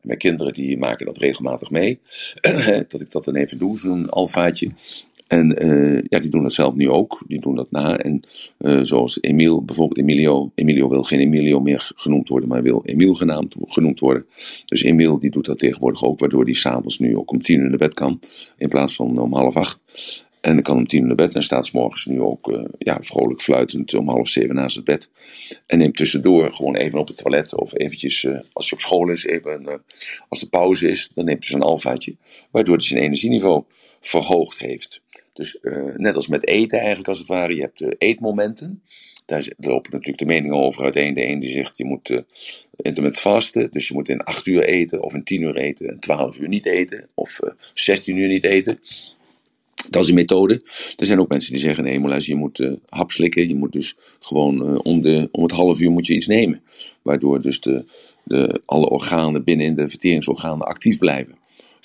[0.02, 2.00] mijn kinderen die maken dat regelmatig mee.
[2.90, 4.72] dat ik dat dan even doe, zo'n alfaatje.
[5.28, 7.24] En uh, ja, die doen dat zelf nu ook.
[7.28, 7.98] Die doen dat na.
[7.98, 8.22] En
[8.60, 10.52] uh, zoals Emiel, bijvoorbeeld Emilio.
[10.56, 14.26] Emilio wil geen Emilio meer genoemd worden, maar wil Emiel genaamd, genoemd worden.
[14.66, 17.70] Dus Emiel die doet dat tegenwoordig ook, waardoor hij s'avonds nu ook om tien uur
[17.70, 18.20] naar bed kan.
[18.58, 19.80] In plaats van om half acht.
[20.42, 22.98] En dan kan om tien uur naar bed en staat morgens nu ook uh, ja,
[23.02, 25.10] vrolijk fluitend om half zeven naast het bed.
[25.66, 29.26] En neemt tussendoor gewoon even op het toilet of eventjes, als je op school is,
[29.26, 29.82] even,
[30.30, 32.16] als de pauze is, dan neemt hij zo'n alfaatje.
[32.52, 33.64] Waardoor hij zijn energieniveau
[34.08, 35.01] verhoogd heeft.
[35.34, 38.82] Dus uh, net als met eten eigenlijk als het ware, je hebt uh, eetmomenten.
[39.26, 41.14] Daar lopen natuurlijk de meningen over uiteen.
[41.14, 42.20] De een die zegt je moet uh,
[42.76, 45.99] intermittent vasten, dus je moet in 8 uur eten, of in 10 uur eten, en
[45.99, 47.39] 12 uur niet eten, of
[47.74, 48.80] 16 uur niet eten.
[49.89, 50.53] Dat is een methode.
[50.97, 53.47] Er zijn ook mensen die zeggen: nee, maar je moet hap slikken.
[53.47, 56.62] Je moet dus gewoon om, de, om het half uur moet je iets nemen.
[57.01, 57.86] Waardoor dus de,
[58.24, 61.36] de, alle organen binnen in de verteringsorganen actief blijven.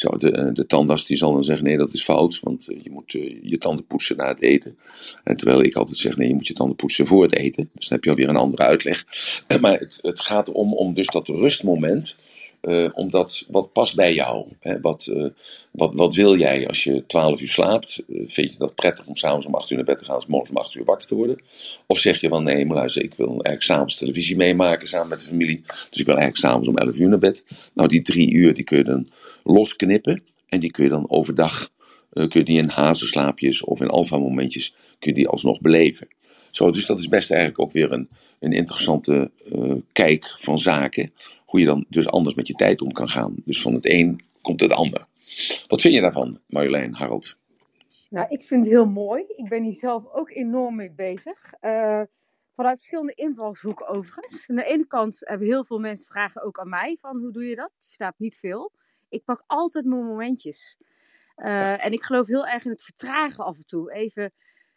[0.00, 2.78] Zo, de, eh, de tandarts die zal dan zeggen, nee dat is fout, want eh,
[2.82, 4.76] je moet uh, je tanden poetsen na het eten.
[5.24, 7.70] En terwijl ik altijd zeg, nee je moet je tanden poetsen voor het eten.
[7.74, 9.04] Dus dan heb je alweer een andere uitleg.
[9.60, 12.16] Maar het, het gaat erom om dus dat rustmoment,
[12.62, 14.46] uh, omdat wat past bij jou?
[14.60, 14.80] Hè?
[14.80, 15.26] Wat, uh,
[15.70, 18.02] wat, wat wil jij als je 12 uur slaapt?
[18.08, 20.50] Uh, vind je dat prettig om s'avonds om 8 uur naar bed te gaan, morgens
[20.50, 21.40] om 8 uur wakker te worden?
[21.86, 25.20] Of zeg je van nee, maar luister, ik wil eigenlijk s'avonds televisie meemaken samen met
[25.20, 27.44] de familie, dus ik wil eigenlijk s'avonds om 11 uur naar bed.
[27.72, 29.08] Nou, die drie uur die kun je dan
[29.44, 31.70] losknippen en die kun je dan overdag,
[32.12, 36.08] kun je die in hazenslaapjes of in alfa momentjes, kun je die alsnog beleven.
[36.50, 38.08] Zo, dus dat is best eigenlijk ook weer een,
[38.38, 39.30] een interessante
[39.92, 41.12] kijk van zaken
[41.50, 43.34] hoe je dan dus anders met je tijd om kan gaan.
[43.44, 45.06] Dus van het een komt het ander.
[45.66, 47.38] Wat vind je daarvan, Marjolein, Harold?
[48.10, 49.24] Nou, ik vind het heel mooi.
[49.36, 51.52] Ik ben hier zelf ook enorm mee bezig.
[51.60, 52.02] Uh,
[52.54, 54.48] vanuit verschillende invalshoeken overigens.
[54.48, 57.44] Aan de ene kant hebben heel veel mensen vragen ook aan mij van hoe doe
[57.44, 57.70] je dat?
[57.78, 58.72] Er staat niet veel.
[59.08, 60.76] Ik pak altijd mijn momentjes.
[61.36, 63.92] Uh, en ik geloof heel erg in het vertragen af en toe.
[63.92, 64.32] Even,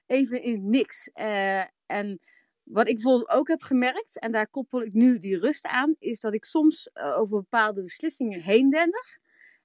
[0.05, 1.09] even in niks.
[1.15, 2.19] Uh, en
[2.63, 6.19] wat ik bijvoorbeeld ook heb gemerkt, en daar koppel ik nu die rust aan, is
[6.19, 9.17] dat ik soms uh, over bepaalde beslissingen heen dendig.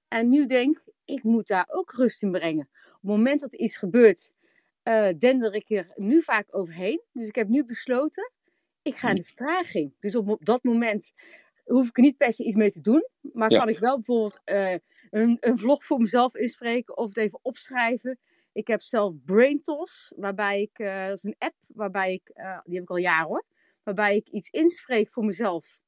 [0.09, 2.69] En nu denk, ik moet daar ook rust in brengen.
[2.73, 4.31] Op het moment dat er iets gebeurt,
[4.85, 7.03] uh, dender ik er nu vaak overheen.
[7.13, 8.33] Dus ik heb nu besloten,
[8.83, 9.95] ik ga in de vertraging.
[9.99, 11.13] Dus op dat moment
[11.65, 13.09] hoef ik er niet per se iets mee te doen.
[13.21, 13.59] Maar ja.
[13.59, 14.77] kan ik wel bijvoorbeeld uh,
[15.11, 18.19] een, een, vlog voor mezelf inspreken of het even opschrijven.
[18.59, 22.75] Ik heb zelf BrainTos, waarbij ik, uh, dat is een app waarbij ik, uh, die
[22.75, 23.45] heb ik al jaren hoor,
[23.83, 25.79] waarbij ik iets inspreek voor mezelf.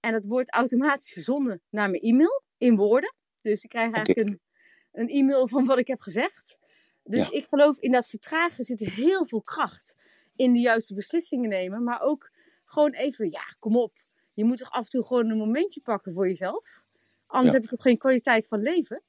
[0.00, 3.14] En dat wordt automatisch verzonden naar mijn e-mail in woorden.
[3.40, 4.40] Dus ik krijg eigenlijk okay.
[4.92, 6.58] een, een e-mail van wat ik heb gezegd.
[7.02, 7.36] Dus ja.
[7.36, 9.96] ik geloof in dat vertragen zit heel veel kracht
[10.36, 11.82] in de juiste beslissingen nemen.
[11.82, 12.30] Maar ook
[12.64, 13.92] gewoon even, ja, kom op.
[14.32, 16.82] Je moet toch af en toe gewoon een momentje pakken voor jezelf.
[17.26, 17.60] Anders ja.
[17.60, 19.02] heb je toch geen kwaliteit van leven.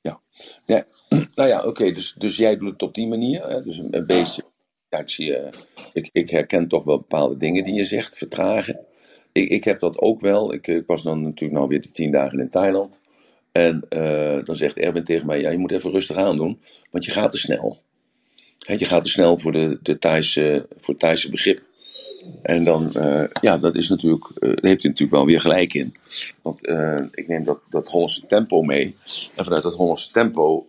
[0.00, 0.20] Ja,
[0.64, 0.84] ja.
[1.34, 1.68] nou ja, oké.
[1.68, 1.92] Okay.
[1.92, 3.48] Dus, dus jij doet het op die manier.
[3.48, 3.62] Hè?
[3.62, 4.42] Dus een, een beetje.
[4.88, 5.48] Ja, ik, zie, uh,
[5.92, 8.86] ik, ik herken toch wel bepaalde dingen die je zegt, vertragen.
[9.32, 10.52] Ik, ik heb dat ook wel.
[10.52, 12.98] Ik, ik was dan natuurlijk nou weer die tien dagen in Thailand.
[13.52, 17.04] En uh, dan zegt Erwin tegen mij: ja, je moet even rustig aan doen, want
[17.04, 17.82] je gaat te snel.
[18.58, 21.62] He, je gaat te snel voor, de, de Thaise, voor het Thaise begrip.
[22.42, 25.94] En dan, uh, ja, dat is natuurlijk, daar heeft hij natuurlijk wel weer gelijk in.
[26.42, 28.96] Want uh, ik neem dat, dat Hollandse tempo mee.
[29.36, 30.64] En vanuit dat Hollandse tempo,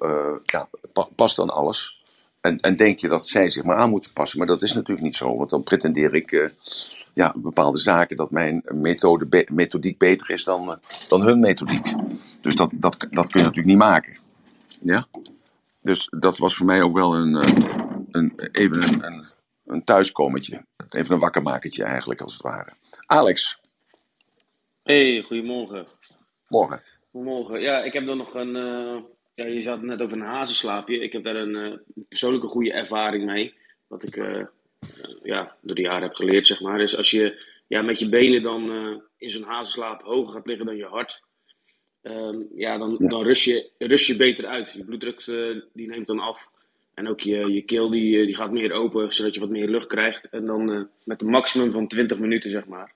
[0.45, 1.99] ja, pa, past dan alles.
[2.41, 4.38] En, en denk je dat zij zich maar aan moeten passen.
[4.38, 5.36] Maar dat is natuurlijk niet zo.
[5.36, 6.51] Want dan pretendeer ik,
[7.14, 11.95] ja, bepaalde zaken dat mijn methode, methodiek beter is dan, dan hun methodiek.
[12.41, 14.18] Dus dat, dat, dat kun je natuurlijk niet maken.
[14.82, 15.07] Ja?
[15.82, 17.34] Dus dat was voor mij ook wel een,
[18.12, 19.26] een, even een, een,
[19.66, 20.66] een thuiskomertje.
[20.96, 22.74] Even een wakkermakertje eigenlijk, als het ware.
[23.06, 23.60] Alex.
[24.84, 25.88] Hey, goedemorgen.
[26.48, 26.84] Morgen.
[27.12, 27.62] Goedemorgen.
[27.62, 28.56] Ja, ik heb dan nog een...
[28.56, 28.98] Uh,
[29.34, 31.00] ja, je had het net over een hazenslaapje.
[31.00, 31.78] Ik heb daar een uh,
[32.10, 33.54] persoonlijke goede ervaring mee.
[33.88, 34.46] Wat ik uh,
[35.24, 36.82] ja, door de jaren heb geleerd, zeg maar.
[36.82, 38.72] Is als je ja, met je benen dan
[39.18, 41.24] in zo'n hazenslaap hoger gaat liggen dan je hart...
[42.02, 43.08] Um, ja, dan, ja.
[43.08, 44.72] dan rust, je, rust je beter uit.
[44.72, 45.26] Je bloeddruk
[45.74, 46.52] die neemt dan af.
[47.02, 49.88] En ook je, je keel die, die gaat meer open, zodat je wat meer lucht
[49.88, 50.30] krijgt.
[50.30, 52.93] En dan uh, met een maximum van 20 minuten, zeg maar.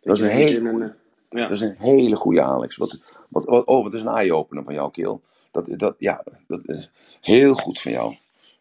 [0.00, 0.88] Dat, is, een hele, een, uh,
[1.30, 1.40] ja.
[1.40, 2.76] dat is een hele goede, Alex.
[2.76, 5.22] Wat, wat, wat, oh, wat is een eye-opener van jouw keel.
[5.50, 6.90] Dat, dat, ja, dat is
[7.20, 8.16] heel goed van jou.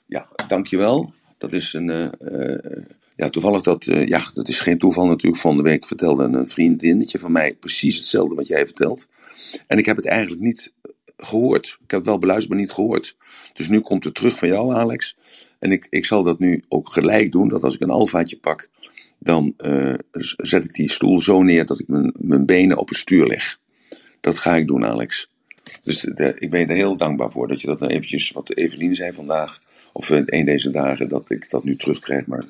[0.06, 1.14] Ja, dankjewel.
[1.38, 1.90] Dat is een...
[1.90, 2.84] Uh,
[3.16, 3.86] ja, toevallig dat...
[3.86, 5.42] ja, dat is geen toeval natuurlijk.
[5.42, 9.08] Van de week vertelde een vriendinnetje van mij precies hetzelfde wat jij vertelt.
[9.68, 10.74] En ik heb het eigenlijk niet
[11.18, 11.66] gehoord.
[11.66, 13.18] Ik heb het wel beluisterd, maar niet gehoord.
[13.54, 15.16] Dus nu komt het terug van jou, Alex.
[15.60, 17.48] En ik, ik zal dat nu ook gelijk doen.
[17.48, 18.70] Dat als ik een alfaatje pak,
[19.20, 19.96] dan uh,
[20.38, 23.60] zet ik die stoel zo neer dat ik mijn, mijn benen op het stuur leg.
[24.22, 25.30] Dat ga ik doen, Alex.
[25.84, 26.04] Dus
[26.36, 29.62] ik ben er heel dankbaar voor dat je dat nou eventjes, wat Evelien zei vandaag,
[29.94, 32.46] of in een deze dagen, dat ik dat nu terugkrijg, maar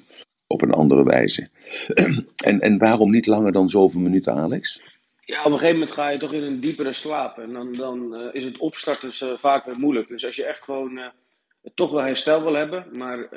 [0.48, 1.50] op een andere wijze.
[2.46, 4.82] en, en waarom niet langer dan zoveel minuten, Alex?
[5.28, 7.38] Ja, op een gegeven moment ga je toch in een diepere slaap.
[7.38, 10.08] En dan, dan uh, is het opstarten dus, uh, vaak weer moeilijk.
[10.08, 11.06] Dus als je echt gewoon uh,
[11.74, 13.30] toch wel herstel wil hebben, maar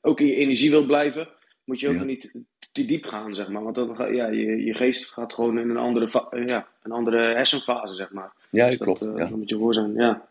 [0.00, 1.28] ook in je energie wil blijven,
[1.64, 2.04] moet je ook ja.
[2.04, 2.32] niet
[2.72, 3.62] te diep gaan, zeg maar.
[3.62, 6.08] Want dan ga, ja, je, je geest gaat gewoon in een andere,
[6.46, 8.32] ja, een andere hersenfase, zeg maar.
[8.50, 9.00] Ja, dat klopt.
[9.00, 9.26] Dat, ja.
[9.26, 10.28] Dan moet je voor zijn, ja.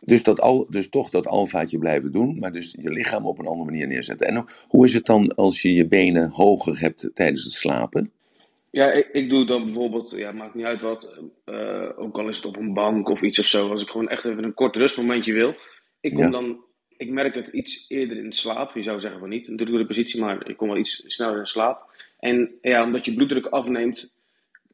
[0.00, 3.46] Dus, dat al, dus toch dat alfaatje blijven doen, maar dus je lichaam op een
[3.46, 4.26] andere manier neerzetten.
[4.26, 8.10] En hoe is het dan als je je benen hoger hebt tijdens het slapen?
[8.70, 12.36] Ja, ik, ik, doe dan bijvoorbeeld, ja, maakt niet uit wat, uh, ook al is
[12.36, 14.76] het op een bank of iets of zo, als ik gewoon echt even een kort
[14.76, 15.52] rustmomentje wil.
[16.00, 16.30] Ik kom ja.
[16.30, 16.64] dan,
[16.96, 20.20] ik merk het iets eerder in slaap, je zou zeggen van niet, een de positie,
[20.20, 21.90] maar ik kom wel iets sneller in slaap.
[22.18, 24.14] En ja, omdat je bloeddruk afneemt,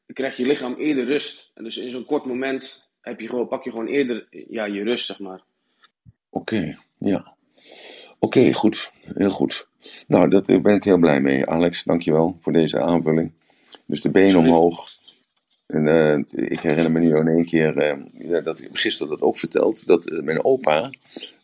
[0.07, 1.51] krijgt je lichaam eerder rust.
[1.55, 4.83] En dus in zo'n kort moment heb je gewoon, pak je gewoon eerder ja, je
[4.83, 5.43] rust, zeg maar.
[6.31, 7.35] Oké, okay, ja.
[8.19, 8.93] Oké, okay, goed.
[9.15, 9.69] Heel goed.
[10.07, 11.47] Nou, daar ben ik heel blij mee.
[11.47, 13.33] Alex, dankjewel voor deze aanvulling.
[13.93, 14.89] Dus de benen omhoog.
[15.67, 17.99] En uh, ik herinner me nu in één keer,
[18.31, 20.91] uh, dat ik gisteren dat ook verteld, dat uh, mijn opa,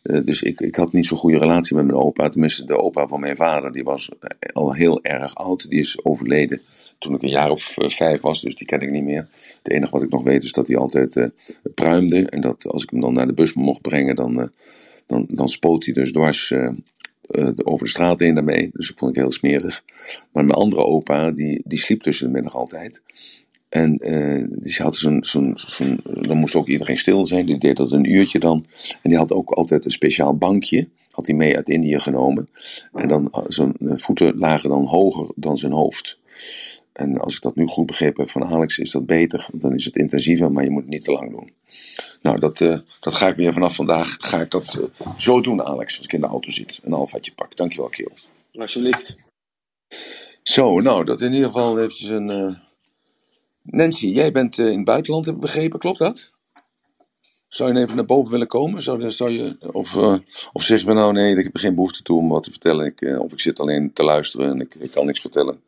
[0.01, 3.19] dus ik, ik had niet zo'n goede relatie met mijn opa, tenminste de opa van
[3.19, 4.09] mijn vader, die was
[4.53, 6.61] al heel erg oud, die is overleden
[6.99, 9.27] toen ik een jaar of vijf was, dus die ken ik niet meer.
[9.31, 11.31] Het enige wat ik nog weet is dat hij altijd
[11.75, 14.51] pruimde en dat als ik hem dan naar de bus mocht brengen, dan,
[15.07, 16.53] dan, dan spoot hij dus dwars
[17.31, 18.69] uh, over de straat heen daarmee.
[18.73, 19.83] Dus ik vond ik heel smerig.
[20.31, 23.01] Maar mijn andere opa, die, die sliep tussen de middag altijd.
[23.69, 27.45] En uh, die had zo'n, zo'n, zo'n, dan moest ook iedereen stil zijn.
[27.45, 28.65] Die deed dat een uurtje dan.
[29.01, 30.87] En die had ook altijd een speciaal bankje.
[31.11, 32.49] Had hij mee uit Indië genomen.
[32.93, 36.19] En dan zijn voeten lagen dan hoger dan zijn hoofd.
[36.99, 39.47] En als ik dat nu goed begrepen heb van Alex, is dat beter.
[39.51, 41.53] Dan is het intensiever, maar je moet het niet te lang doen.
[42.21, 45.63] Nou, dat, uh, dat ga ik weer vanaf vandaag ga ik dat uh, zo doen,
[45.63, 45.97] Alex.
[45.97, 46.79] Als ik in de auto zit.
[46.83, 47.57] Een alfaatje pak.
[47.57, 48.11] Dankjewel, Keel.
[48.53, 49.15] Alsjeblieft.
[50.43, 52.29] Zo, nou, dat in ieder geval eventjes een...
[52.29, 52.53] Uh...
[53.61, 55.79] Nancy, jij bent in het buitenland, heb ik begrepen.
[55.79, 56.31] Klopt dat?
[57.47, 58.81] Zou je even naar boven willen komen?
[58.81, 59.95] Zou, zou je, of,
[60.53, 62.85] of zeg je nou, nee, ik heb geen behoefte toe om wat te vertellen.
[62.85, 65.61] Ik, of ik zit alleen te luisteren en ik, ik kan niks vertellen.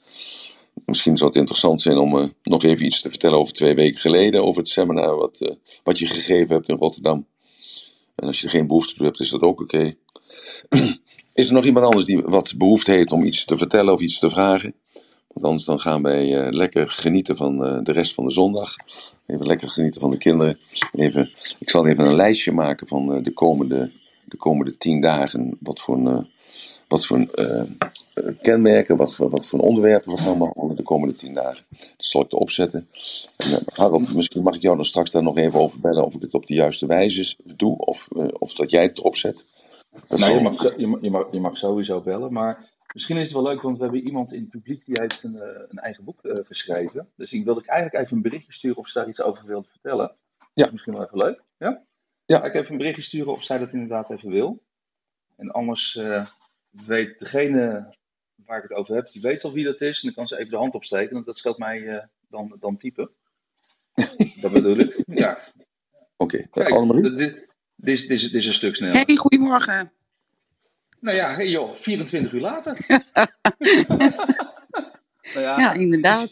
[0.91, 3.99] Misschien zou het interessant zijn om uh, nog even iets te vertellen over twee weken
[3.99, 5.49] geleden, over het seminar wat, uh,
[5.83, 7.25] wat je gegeven hebt in Rotterdam.
[8.15, 9.93] En als je er geen behoefte toe hebt, is dat ook oké.
[11.33, 14.19] Is er nog iemand anders die wat behoefte heeft om iets te vertellen of iets
[14.19, 14.73] te vragen?
[15.27, 18.75] Want anders dan gaan wij uh, lekker genieten van de rest van de zondag.
[19.25, 20.59] Even lekker genieten van de kinderen.
[20.91, 23.91] Even, ik zal even een lijstje maken van de, komende,
[24.25, 25.57] de komende tien dagen.
[25.59, 26.27] Wat voor een
[26.91, 27.63] wat voor uh,
[28.41, 31.63] kenmerken, wat voor, wat voor onderwerpen we gaan behandelen de komende tien dagen.
[31.69, 32.87] Dat zal ik erop zetten.
[33.35, 36.15] En, uh, Harold, misschien mag ik jou dan straks daar nog even over bellen of
[36.15, 39.45] ik het op de juiste wijze doe of, uh, of dat jij het erop zet.
[40.07, 43.33] Dat nou, je, mag, je, je, mag, je mag sowieso bellen, maar misschien is het
[43.33, 46.19] wel leuk, want we hebben iemand in het publiek die heeft een, een eigen boek
[46.21, 47.09] geschreven.
[47.15, 50.15] Dus ik wilde eigenlijk even een berichtje sturen of ze daar iets over wilde vertellen.
[50.53, 50.69] Ja.
[50.71, 51.41] misschien wel even leuk.
[51.57, 51.83] Ja?
[52.25, 52.37] Ja.
[52.37, 54.61] Ga ik even een berichtje sturen of zij dat inderdaad even wil.
[55.35, 55.99] En anders
[56.71, 57.95] weet degene
[58.45, 59.95] waar ik het over heb, die weet al wie dat is.
[59.95, 62.77] En dan kan ze even de hand opsteken, want dat scheelt mij uh, dan, dan
[62.77, 63.11] typen.
[64.41, 65.03] dat bedoel ik.
[65.05, 65.43] Ja.
[66.17, 67.01] Oké, okay.
[67.01, 69.03] Dit, dit, dit, dit, is een stuk sneller.
[69.05, 69.91] Hey, goedemorgen.
[70.99, 72.77] Nou ja, hey joh, 24 uur later.
[75.33, 76.29] nou ja, ja, inderdaad.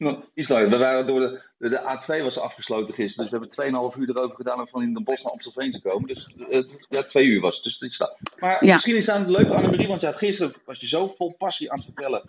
[0.00, 0.68] Langer.
[0.68, 4.36] We waren door de, de A2 was afgesloten gisteren, dus we hebben 2,5 uur erover
[4.36, 6.08] gedaan om van in Den Bosch naar Amstelveen te komen.
[6.08, 7.62] Dus uh, ja, twee uur was het.
[7.62, 8.16] Dus dit staat.
[8.40, 8.72] Maar ja.
[8.72, 11.70] misschien is het aan het leuk, Annemarie, want ja, gisteren was je zo vol passie
[11.72, 12.22] aan het vertellen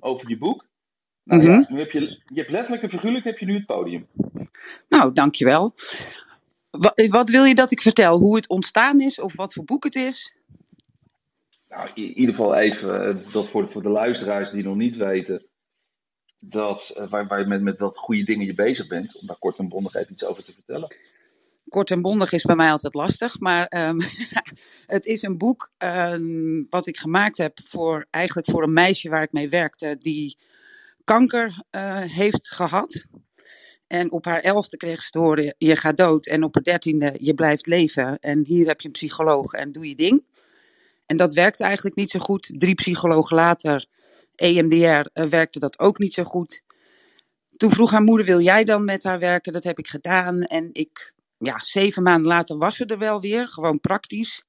[0.00, 0.66] over je boek.
[1.22, 1.60] Nou mm -hmm.
[1.60, 4.06] ja, nu heb je, je hebt letterlijk en figuurlijk heb je nu het podium.
[4.88, 5.74] Nou, dankjewel.
[6.70, 8.18] Wat, wat wil je dat ik vertel?
[8.18, 10.34] Hoe het ontstaan is of wat voor boek het is?
[11.68, 15.46] Nou, in ieder geval even, dat voor, voor de luisteraars die nog niet weten
[16.48, 19.38] dat, uh, waar, waar je met, met wat goede dingen je bezig bent, om daar
[19.38, 20.96] kort en bondig even iets over te vertellen.
[21.68, 23.98] Kort en bondig is bij mij altijd lastig, maar um,
[24.96, 29.22] het is een boek um, wat ik gemaakt heb voor eigenlijk voor een meisje waar
[29.22, 30.36] ik mee werkte, die
[31.04, 33.06] kanker uh, heeft gehad.
[33.86, 36.26] En op haar elfde kreeg ze te horen, je gaat dood.
[36.26, 38.18] En op haar dertiende, je blijft leven.
[38.18, 40.24] En hier heb je een psycholoog en doe je ding.
[41.06, 42.54] En dat werkt eigenlijk niet zo goed.
[42.58, 43.86] Drie psychologen later
[44.34, 46.62] EMDR eh, werkte dat ook niet zo goed.
[47.56, 49.52] Toen vroeg haar moeder, wil jij dan met haar werken?
[49.52, 50.42] Dat heb ik gedaan.
[50.42, 54.44] En ik, ja, zeven maanden later was ze er wel weer, gewoon praktisch.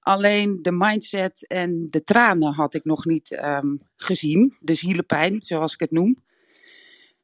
[0.00, 4.56] Alleen de mindset en de tranen had ik nog niet um, gezien.
[4.60, 6.22] De zielenpijn, zoals ik het noem.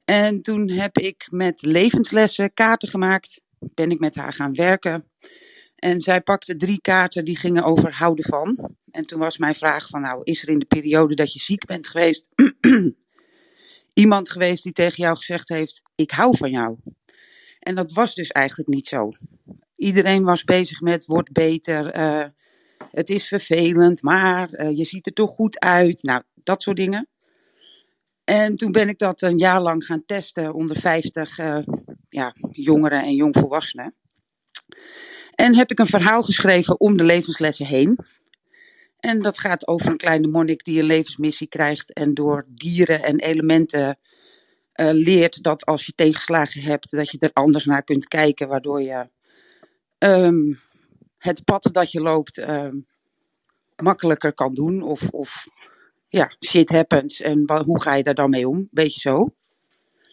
[0.04, 3.42] En toen heb ik met levenslessen kaarten gemaakt.
[3.58, 5.10] Ben ik met haar gaan werken.
[5.80, 8.76] En zij pakte drie kaarten die gingen over houden van.
[8.90, 11.64] En toen was mijn vraag van nou, is er in de periode dat je ziek
[11.64, 12.28] bent geweest
[13.92, 16.76] iemand geweest die tegen jou gezegd heeft, ik hou van jou?
[17.58, 19.10] En dat was dus eigenlijk niet zo.
[19.74, 22.26] Iedereen was bezig met word beter, uh,
[22.90, 26.02] het is vervelend, maar uh, je ziet er toch goed uit.
[26.02, 27.08] Nou, dat soort dingen.
[28.24, 31.58] En toen ben ik dat een jaar lang gaan testen onder 50 uh,
[32.08, 33.94] ja, jongeren en jongvolwassenen.
[35.34, 37.98] En heb ik een verhaal geschreven om de levenslessen heen.
[38.98, 43.18] En dat gaat over een kleine monnik die een levensmissie krijgt en door dieren en
[43.18, 43.98] elementen
[44.80, 48.82] uh, leert dat als je tegenslagen hebt, dat je er anders naar kunt kijken, waardoor
[48.82, 49.08] je
[49.98, 50.58] um,
[51.18, 52.86] het pad dat je loopt um,
[53.76, 54.82] makkelijker kan doen.
[54.82, 55.46] Of, of
[56.08, 58.68] ja, shit happens en hoe ga je daar dan mee om?
[58.70, 59.28] Beetje zo.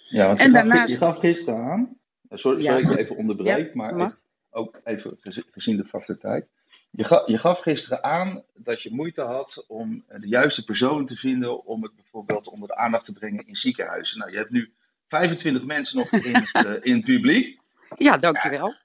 [0.03, 0.91] Ja, en daarnaast...
[0.91, 1.97] je gaf gisteren aan,
[2.29, 2.91] sorry, sorry ja.
[2.91, 4.17] ik even onderbreek, ja, maar
[4.49, 5.17] ook even
[5.51, 6.47] gezien de vaste tijd.
[6.91, 11.15] Je gaf, je gaf, gisteren aan dat je moeite had om de juiste persoon te
[11.15, 14.17] vinden om het bijvoorbeeld onder de aandacht te brengen in ziekenhuizen.
[14.17, 14.73] Nou, je hebt nu
[15.07, 17.59] 25 mensen nog in, het, uh, in het publiek.
[17.97, 18.67] Ja, dankjewel.
[18.67, 18.77] Ja,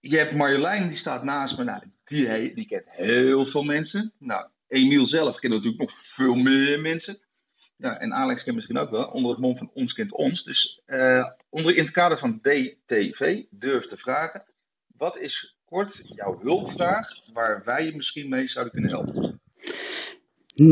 [0.00, 1.64] je hebt Marjolein, die staat naast me.
[1.64, 4.12] Nou, die, die kent heel veel mensen.
[4.18, 7.18] Nou, Emiel zelf kent natuurlijk nog veel meer mensen.
[7.76, 9.04] Ja, en Alex kent misschien ook wel.
[9.04, 10.44] Onder het mond van ons kent ons.
[10.44, 14.44] Dus uh, onder, in het kader van DTV, durf te vragen.
[15.00, 19.40] Wat is kort jouw hulpvraag waar wij je misschien mee zouden kunnen helpen?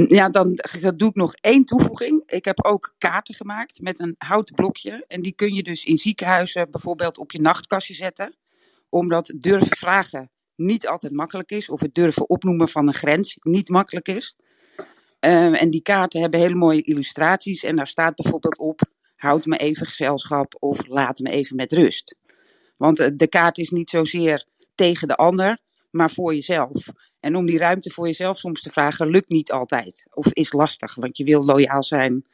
[0.08, 0.58] Ja, dan
[0.94, 2.30] doe ik nog één toevoeging.
[2.30, 5.04] Ik heb ook kaarten gemaakt met een houten blokje.
[5.06, 8.36] En die kun je dus in ziekenhuizen bijvoorbeeld op je nachtkastje zetten.
[8.88, 11.68] Omdat durven vragen niet altijd makkelijk is.
[11.68, 14.36] Of het durven opnoemen van een grens niet makkelijk is.
[15.20, 17.62] Ehm, en die kaarten hebben hele mooie illustraties.
[17.62, 18.80] En daar staat bijvoorbeeld op:
[19.16, 22.17] houd me even gezelschap of laat me even met rust.
[22.78, 25.58] Want eh, de kaart is niet zozeer tegen de ander,
[25.90, 26.86] maar voor jezelf.
[27.20, 30.06] En om die ruimte voor jezelf soms te vragen, lukt niet altijd.
[30.10, 32.26] Of is lastig, want je wil loyaal zijn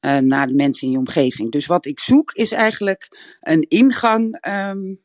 [0.00, 1.50] uh, naar de mensen in je omgeving.
[1.50, 5.00] Dus wat ik zoek is eigenlijk een ingang um,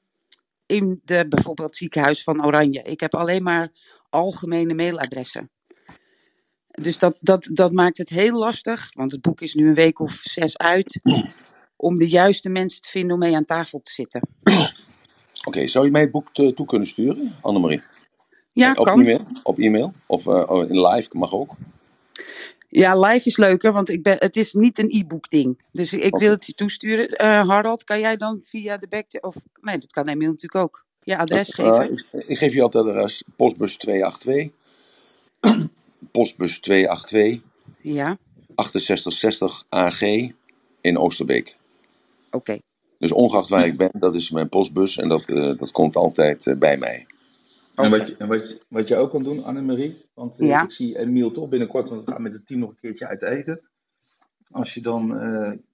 [0.66, 2.82] in de bijvoorbeeld ziekenhuis van Oranje.
[2.82, 3.72] Ik heb alleen maar
[4.10, 5.52] algemene mailadressen.
[6.68, 10.00] Dus dat, dat, dat maakt het heel lastig, want het boek is nu een week
[10.00, 11.02] of zes uit,
[11.82, 14.22] om de juiste mensen te vinden om mee aan tafel te zitten.
[15.48, 17.82] Oké, zou je mij het boek toe kunnen sturen, Annemarie?
[18.52, 19.00] Ja, op kan.
[19.00, 21.56] E-mail, op e-mail of uh, in live mag ook.
[22.70, 25.62] Ja, live is leuker, want ik ben, het is niet een e-book ding.
[25.72, 26.20] Dus ik okay.
[26.20, 27.10] wil het je toesturen.
[27.12, 29.06] Uh, Harald, kan jij dan via de back...
[29.22, 30.86] Of, nee, dat kan Emiel natuurlijk ook.
[31.04, 31.92] Je adres geven.
[31.92, 33.24] Ik, ik, geef je altijd adres.
[33.36, 34.50] Postbus 282.
[36.12, 37.42] Postbus 282.
[37.82, 38.18] Ja.
[38.56, 40.02] 6860 AG
[40.82, 41.56] in Oosterbeek.
[42.32, 42.38] Oké.
[42.38, 42.62] Okay.
[43.00, 46.46] Dus ongeacht waar ik ben, dat is mijn postbus en dat, uh, dat komt altijd
[46.46, 47.06] uh, bij mij.
[47.76, 50.64] En, wat je, en wat, je, wat je ook kan doen, Annemarie, want uh, ja.
[50.64, 53.22] ik zie Emiel toch binnenkort, want we gaan met het team nog een keertje uit
[53.22, 53.62] eten.
[54.52, 55.22] Als je dan,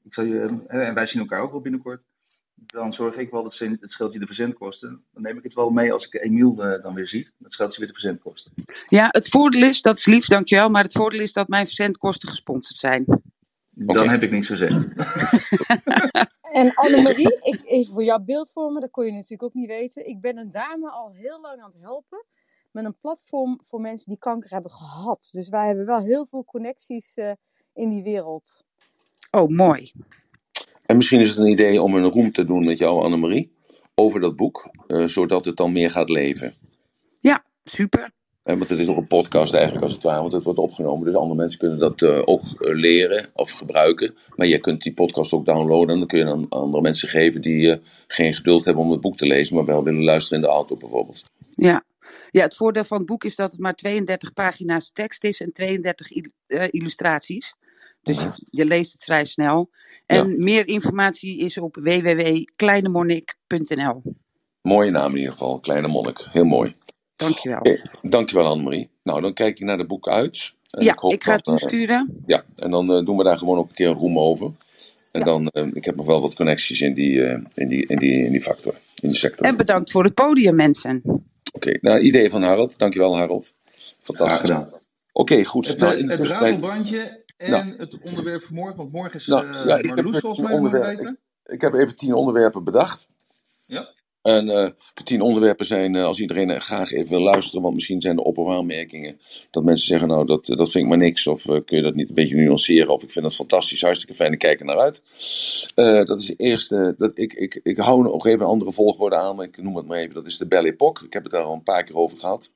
[0.03, 2.01] ik zal je, en wij zien elkaar ook wel binnenkort,
[2.55, 5.03] dan zorg ik wel dat ze, het scheelt je de verzendkosten.
[5.13, 7.29] Dan neem ik het wel mee als ik Emiel dan weer zie.
[7.37, 8.51] Dat scheelt je weer de verzendkosten.
[8.87, 12.29] Ja, het voordeel is, dat is lief, dankjewel, maar het voordeel is dat mijn verzendkosten
[12.29, 13.05] gesponsord zijn.
[13.75, 14.07] Dan okay.
[14.07, 14.73] heb ik niks gezegd.
[16.55, 20.07] en Annemarie, ik, even voor jouw beeldvormen, dat kon je natuurlijk ook niet weten.
[20.07, 22.25] Ik ben een dame al heel lang aan het helpen
[22.71, 25.29] met een platform voor mensen die kanker hebben gehad.
[25.31, 27.31] Dus wij hebben wel heel veel connecties uh,
[27.73, 28.63] in die wereld.
[29.31, 29.91] Oh, mooi.
[30.85, 33.55] En misschien is het een idee om een room te doen met jou, Annemarie,
[33.95, 36.53] over dat boek, uh, zodat het dan meer gaat leven.
[37.19, 38.11] Ja, super.
[38.45, 41.05] En want het is nog een podcast eigenlijk als het ware, want het wordt opgenomen.
[41.05, 44.15] Dus andere mensen kunnen dat uh, ook leren of gebruiken.
[44.35, 47.41] Maar je kunt die podcast ook downloaden en dan kun je dan andere mensen geven
[47.41, 47.75] die uh,
[48.07, 50.77] geen geduld hebben om het boek te lezen, maar wel willen luisteren in de auto
[50.77, 51.23] bijvoorbeeld.
[51.55, 51.83] Ja.
[52.31, 55.51] ja, het voordeel van het boek is dat het maar 32 pagina's tekst is en
[55.51, 57.55] 32 il uh, illustraties.
[58.01, 59.69] Dus je, je, leest het vrij snel.
[60.05, 60.35] En ja.
[60.37, 64.01] meer informatie is op www.kleinemonnik.nl.
[64.61, 66.27] Mooie naam in ieder geval, Kleine Monnik.
[66.31, 66.75] Heel mooi.
[67.15, 67.59] Dankjewel.
[67.59, 68.89] Okay, dankjewel Annemarie.
[69.03, 70.53] Nou, dan kijk ik naar de boek uit.
[70.69, 72.09] En ja, ik, hoop ik ga het toesturen.
[72.09, 74.51] Uh, ja, en dan uh, doen we daar gewoon ook een keer een roem over.
[75.11, 75.25] En ja.
[75.25, 77.21] dan, uh, ik heb nog wel wat connecties in die,
[77.53, 79.47] in, die, in, die, in die factor, in die sector.
[79.47, 81.01] En bedankt voor het podium, mensen.
[81.05, 81.19] Oké,
[81.53, 82.77] okay, nou, idee van Harold.
[82.77, 83.53] Dankjewel, Harold.
[84.01, 84.49] Fantastisch.
[84.49, 84.69] Oké,
[85.11, 85.67] okay, goed.
[85.67, 87.77] Het, nou, het en nou.
[87.77, 91.61] het onderwerp van morgen, want morgen is nou, ja, Marloes volgens mij onderwerp, ik, ik
[91.61, 93.07] heb even tien onderwerpen bedacht.
[93.65, 93.93] Ja.
[94.25, 98.01] En uh, de tien onderwerpen zijn, uh, als iedereen graag even wil luisteren, want misschien
[98.01, 98.33] zijn er op-
[99.51, 102.09] dat mensen zeggen, nou dat, dat vind ik maar niks, of kun je dat niet
[102.09, 105.01] een beetje nuanceren, of ik vind dat fantastisch, hartstikke fijn, ik kijk er naar uit.
[106.07, 109.35] dat is de eerste, dat ik, ik, ik hou nog even een andere volgorde aan,
[109.35, 111.05] maar ik noem het maar even, dat is de Belle Époque.
[111.05, 112.51] Ik heb het daar al een paar keer over gehad.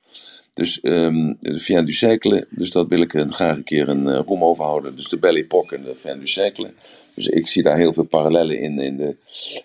[0.54, 4.44] Dus um, de Fin du Cercle, dus dat wil ik graag een keer een roem
[4.44, 4.96] over houden.
[4.96, 6.70] Dus de Belle Époque en de Fin du.
[7.20, 9.16] Dus ik zie daar heel veel parallellen in, in de,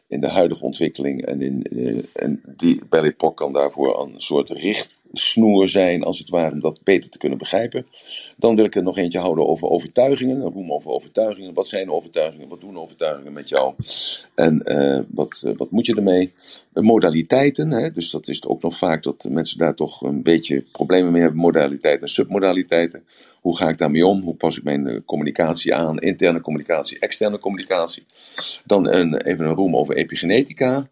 [0.07, 1.25] in de huidige ontwikkeling.
[1.25, 4.49] En, in, uh, en die Belle Époque kan daarvoor een soort
[5.15, 7.85] richtsnoer zijn, als het ware, om dat beter te kunnen begrijpen.
[8.37, 10.41] Dan wil ik er nog eentje houden over overtuigingen.
[10.41, 11.53] Een roem over overtuigingen.
[11.53, 12.47] Wat zijn overtuigingen?
[12.47, 13.73] Wat doen overtuigingen met jou?
[14.35, 14.63] En
[15.09, 16.33] wat, wat moet je ermee?
[16.73, 17.91] modaliteiten, hè?
[17.91, 21.39] dus dat is ook nog vaak dat mensen daar toch een beetje problemen mee hebben.
[21.39, 23.03] Modaliteiten en submodaliteiten.
[23.41, 24.21] Hoe ga ik daarmee om?
[24.21, 25.99] Hoe pas ik mijn communicatie aan?
[25.99, 28.03] Interne communicatie, externe communicatie.
[28.63, 30.87] Dan een, even een roem over epigenetica.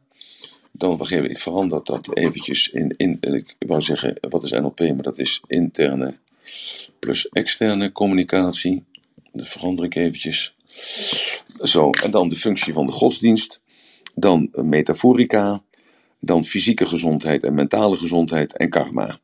[0.76, 5.02] Dan begin ik verander dat eventjes in, in, ik wou zeggen, wat is NLP, maar
[5.02, 6.18] dat is interne
[7.00, 8.84] plus externe communicatie.
[9.32, 10.56] Dat verander ik eventjes.
[11.62, 13.62] Zo, en dan de functie van de godsdienst.
[14.16, 15.64] Dan metaforica.
[16.20, 19.20] Dan fysieke gezondheid en mentale gezondheid en karma.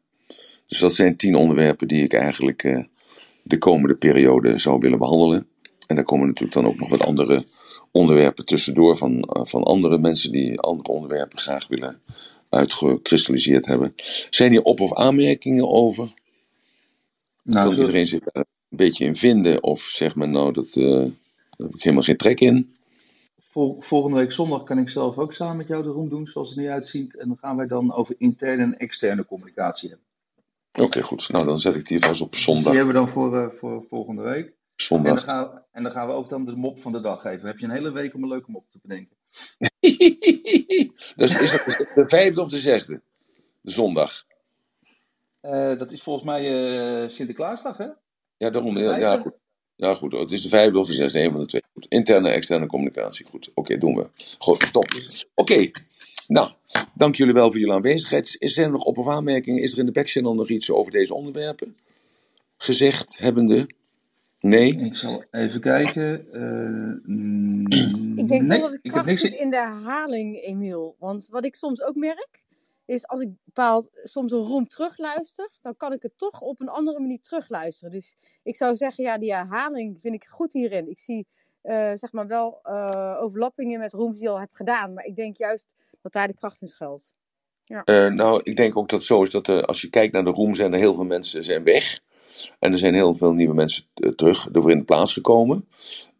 [0.67, 2.83] Dus dat zijn tien onderwerpen die ik eigenlijk uh,
[3.43, 5.47] de komende periode zou willen behandelen.
[5.87, 7.45] En daar komen natuurlijk dan ook nog wat andere
[7.91, 12.01] onderwerpen tussendoor van, uh, van andere mensen die andere onderwerpen graag willen
[12.49, 13.93] uitgekristalliseerd hebben.
[14.29, 16.13] Zijn hier op- of aanmerkingen over?
[17.43, 19.63] Nou, kan iedereen zich daar een beetje in vinden?
[19.63, 21.07] Of zeg maar nou, dat, uh, daar
[21.57, 22.73] heb ik helemaal geen trek in.
[23.51, 26.47] Vol, volgende week zondag kan ik zelf ook samen met jou de room doen, zoals
[26.49, 27.17] het nu uitziet.
[27.17, 30.07] En dan gaan wij dan over interne en externe communicatie hebben.
[30.81, 31.29] Oké, goed.
[31.29, 32.63] Nou, dan zet ik die vast op Dus zondag.
[32.63, 34.53] die hebben we dan voor, eh, voor volgende week.
[34.87, 35.23] En dan, Zondag.
[35.23, 37.37] gaan, en dan gaan we ook dan de mop van de dag geven.
[37.37, 39.17] Dan heb je een hele week om een leuke mop te bedenken.
[41.15, 43.01] dus is dat de vijfde of de zesde?
[43.61, 44.23] De zondag.
[45.41, 46.43] Eh, dat is volgens mij
[47.03, 47.87] eh, Sinterklaasdag, hè?
[48.37, 48.77] Ja, daarom.
[48.77, 49.33] Ja, ja, goed.
[49.75, 50.11] Ja, goed.
[50.11, 51.61] Het is de vijfde of de zesde, een van de twee.
[51.73, 51.85] Goed.
[51.89, 53.25] Interne, externe communicatie.
[53.29, 53.51] Goed.
[53.53, 54.07] Oké, doen we.
[54.37, 54.87] Goed, top.
[55.33, 55.71] Oké.
[56.27, 56.51] Nou,
[56.95, 58.35] dank jullie wel voor jullie aanwezigheid.
[58.39, 59.61] Is er nog op- of aanmerkingen?
[59.61, 61.77] Is er in de backchannel nog iets over deze onderwerpen?
[62.57, 63.69] Gezegd, hebbende?
[64.39, 64.75] Nee?
[64.75, 66.31] Ik zal even kijken.
[66.31, 67.13] Eh,
[68.15, 69.19] Ik denk nee, wel dat ik kracht niks.
[69.19, 70.95] zit in de herhaling, Emiel.
[70.99, 72.43] Want wat ik soms ook merk,
[72.85, 76.69] is als ik bepaald soms een roem terugluister, dan kan ik het toch op een
[76.69, 77.91] andere manier terugluisteren.
[77.91, 80.89] Dus ik zou zeggen, ja, die herhaling vind ik goed hierin.
[80.89, 81.27] Ik zie
[81.61, 84.93] eh, zeg maar wel eh, overlappingen met rooms die je al heb gedaan.
[84.93, 85.67] Maar ik denk juist
[86.01, 87.13] dat daar de kracht in schuilt.
[87.65, 90.23] Eh, nou, ik denk ook dat het zo is dat eh, als je kijkt naar
[90.23, 91.99] de room, zijn er heel veel mensen zijn weg.
[92.59, 95.65] En er zijn heel veel nieuwe mensen eh, terug ervoor in de plaats gekomen.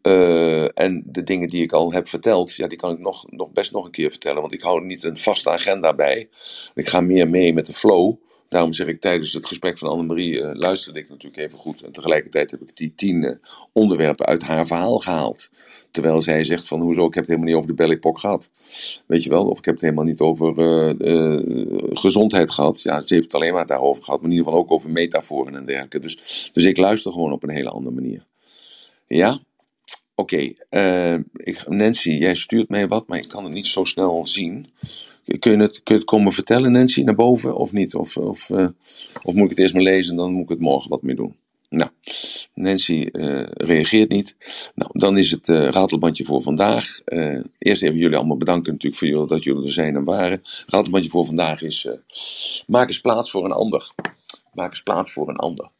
[0.02, 3.50] Eh, en de dingen die ik al heb verteld, ja, die kan ik nog, nog
[3.50, 4.40] best nog een keer vertellen.
[4.40, 6.28] Want ik hou niet een vaste agenda bij.
[6.74, 8.16] Ik ga meer mee met de flow.
[8.50, 11.82] Daarom zeg ik tijdens het gesprek van Annemarie eh, luisterde ik natuurlijk even goed.
[11.82, 13.36] En tegelijkertijd heb ik die tien eh,
[13.72, 15.50] onderwerpen uit haar verhaal gehaald.
[15.90, 18.50] Terwijl zij zegt van hoezo, ik heb het helemaal niet over de bellypok gehad.
[19.06, 21.40] Weet je wel, of ik heb het helemaal niet over eh,
[21.92, 22.82] gezondheid gehad.
[22.82, 24.20] Ja, ze heeft het alleen maar daarover gehad.
[24.20, 25.98] Maar in ieder geval ook over metaforen en dergelijke.
[25.98, 28.26] Dus, dus ik luister gewoon op een hele andere manier.
[29.06, 29.38] Ja?
[30.14, 30.52] Oké,
[31.66, 34.72] Nancy, jij stuurt mij wat, maar ik kan het niet zo snel zien.
[35.38, 37.94] Kun je het, kun het komen vertellen, Nancy, naar boven of niet?
[37.94, 38.68] Of, of, eh,
[39.22, 41.14] of moet ik het eerst maar lezen en dan moet ik het morgen wat mee
[41.14, 41.36] doen?
[41.68, 41.90] Nou,
[42.54, 44.36] Nancy eh, reageert niet.
[44.74, 46.98] Nou, dan is het eh, ratelbandje voor vandaag.
[47.58, 50.42] Eerst even jullie allemaal bedanken natuurlijk voor jullie, dat jullie er zijn en waren.
[50.66, 51.88] Ratelbandje voor vandaag is:
[52.66, 53.92] maak eens plaats voor een ander.
[54.52, 55.70] Maak eens plaats voor een ander.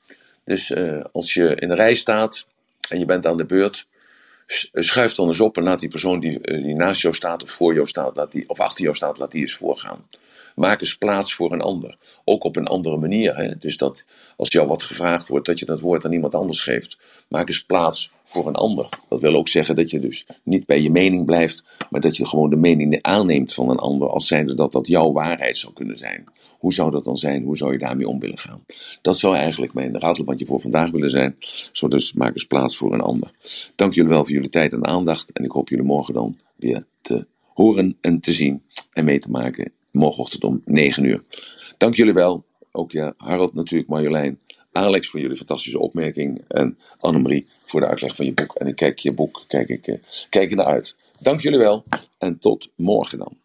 [0.44, 0.74] Dus
[1.12, 2.56] als je in de rij staat
[2.88, 3.86] en je bent aan de beurt,
[4.72, 7.50] schuif dan eens op en laat die persoon die, eh, die naast jou staat of
[7.50, 10.04] voor jou staat, laat die, of achter jou staat, laat die eens voorgaan.
[10.60, 11.96] Maak eens plaats voor een ander.
[12.24, 13.36] Ook op een andere manier.
[13.36, 13.56] Hè?
[13.56, 14.04] Dus dat
[14.36, 16.98] als jou wat gevraagd wordt, dat je dat woord aan iemand anders geeft.
[17.28, 18.88] Maak eens plaats voor een ander.
[19.08, 22.26] Dat wil ook zeggen dat je dus niet bij je mening blijft, maar dat je
[22.26, 25.96] gewoon de mening aanneemt van een ander, als zijnde dat dat jouw waarheid zou kunnen
[25.96, 26.24] zijn.
[26.58, 27.44] Hoe zou dat dan zijn?
[27.44, 28.64] Hoe zou je daarmee om willen gaan?
[29.02, 31.36] Dat zou eigenlijk mijn ratelbandje voor vandaag willen zijn.
[31.72, 33.30] Zo dus maak eens plaats voor een ander.
[33.74, 35.32] Dank jullie wel voor jullie tijd en aandacht.
[35.32, 39.30] En ik hoop jullie morgen dan weer te horen en te zien en mee te
[39.30, 39.72] maken.
[39.92, 41.24] Morgenochtend om 9 uur.
[41.78, 42.44] Dank jullie wel.
[42.72, 44.38] Ook ja, Harold natuurlijk, Marjolein.
[44.72, 46.44] Alex voor jullie fantastische opmerking.
[46.48, 48.54] En Annemarie voor de uitleg van je boek.
[48.54, 50.96] En ik kijk je boek, kijk ik, eh, kijk naar uit.
[51.20, 51.84] Dank jullie wel
[52.18, 53.39] en tot morgen dan.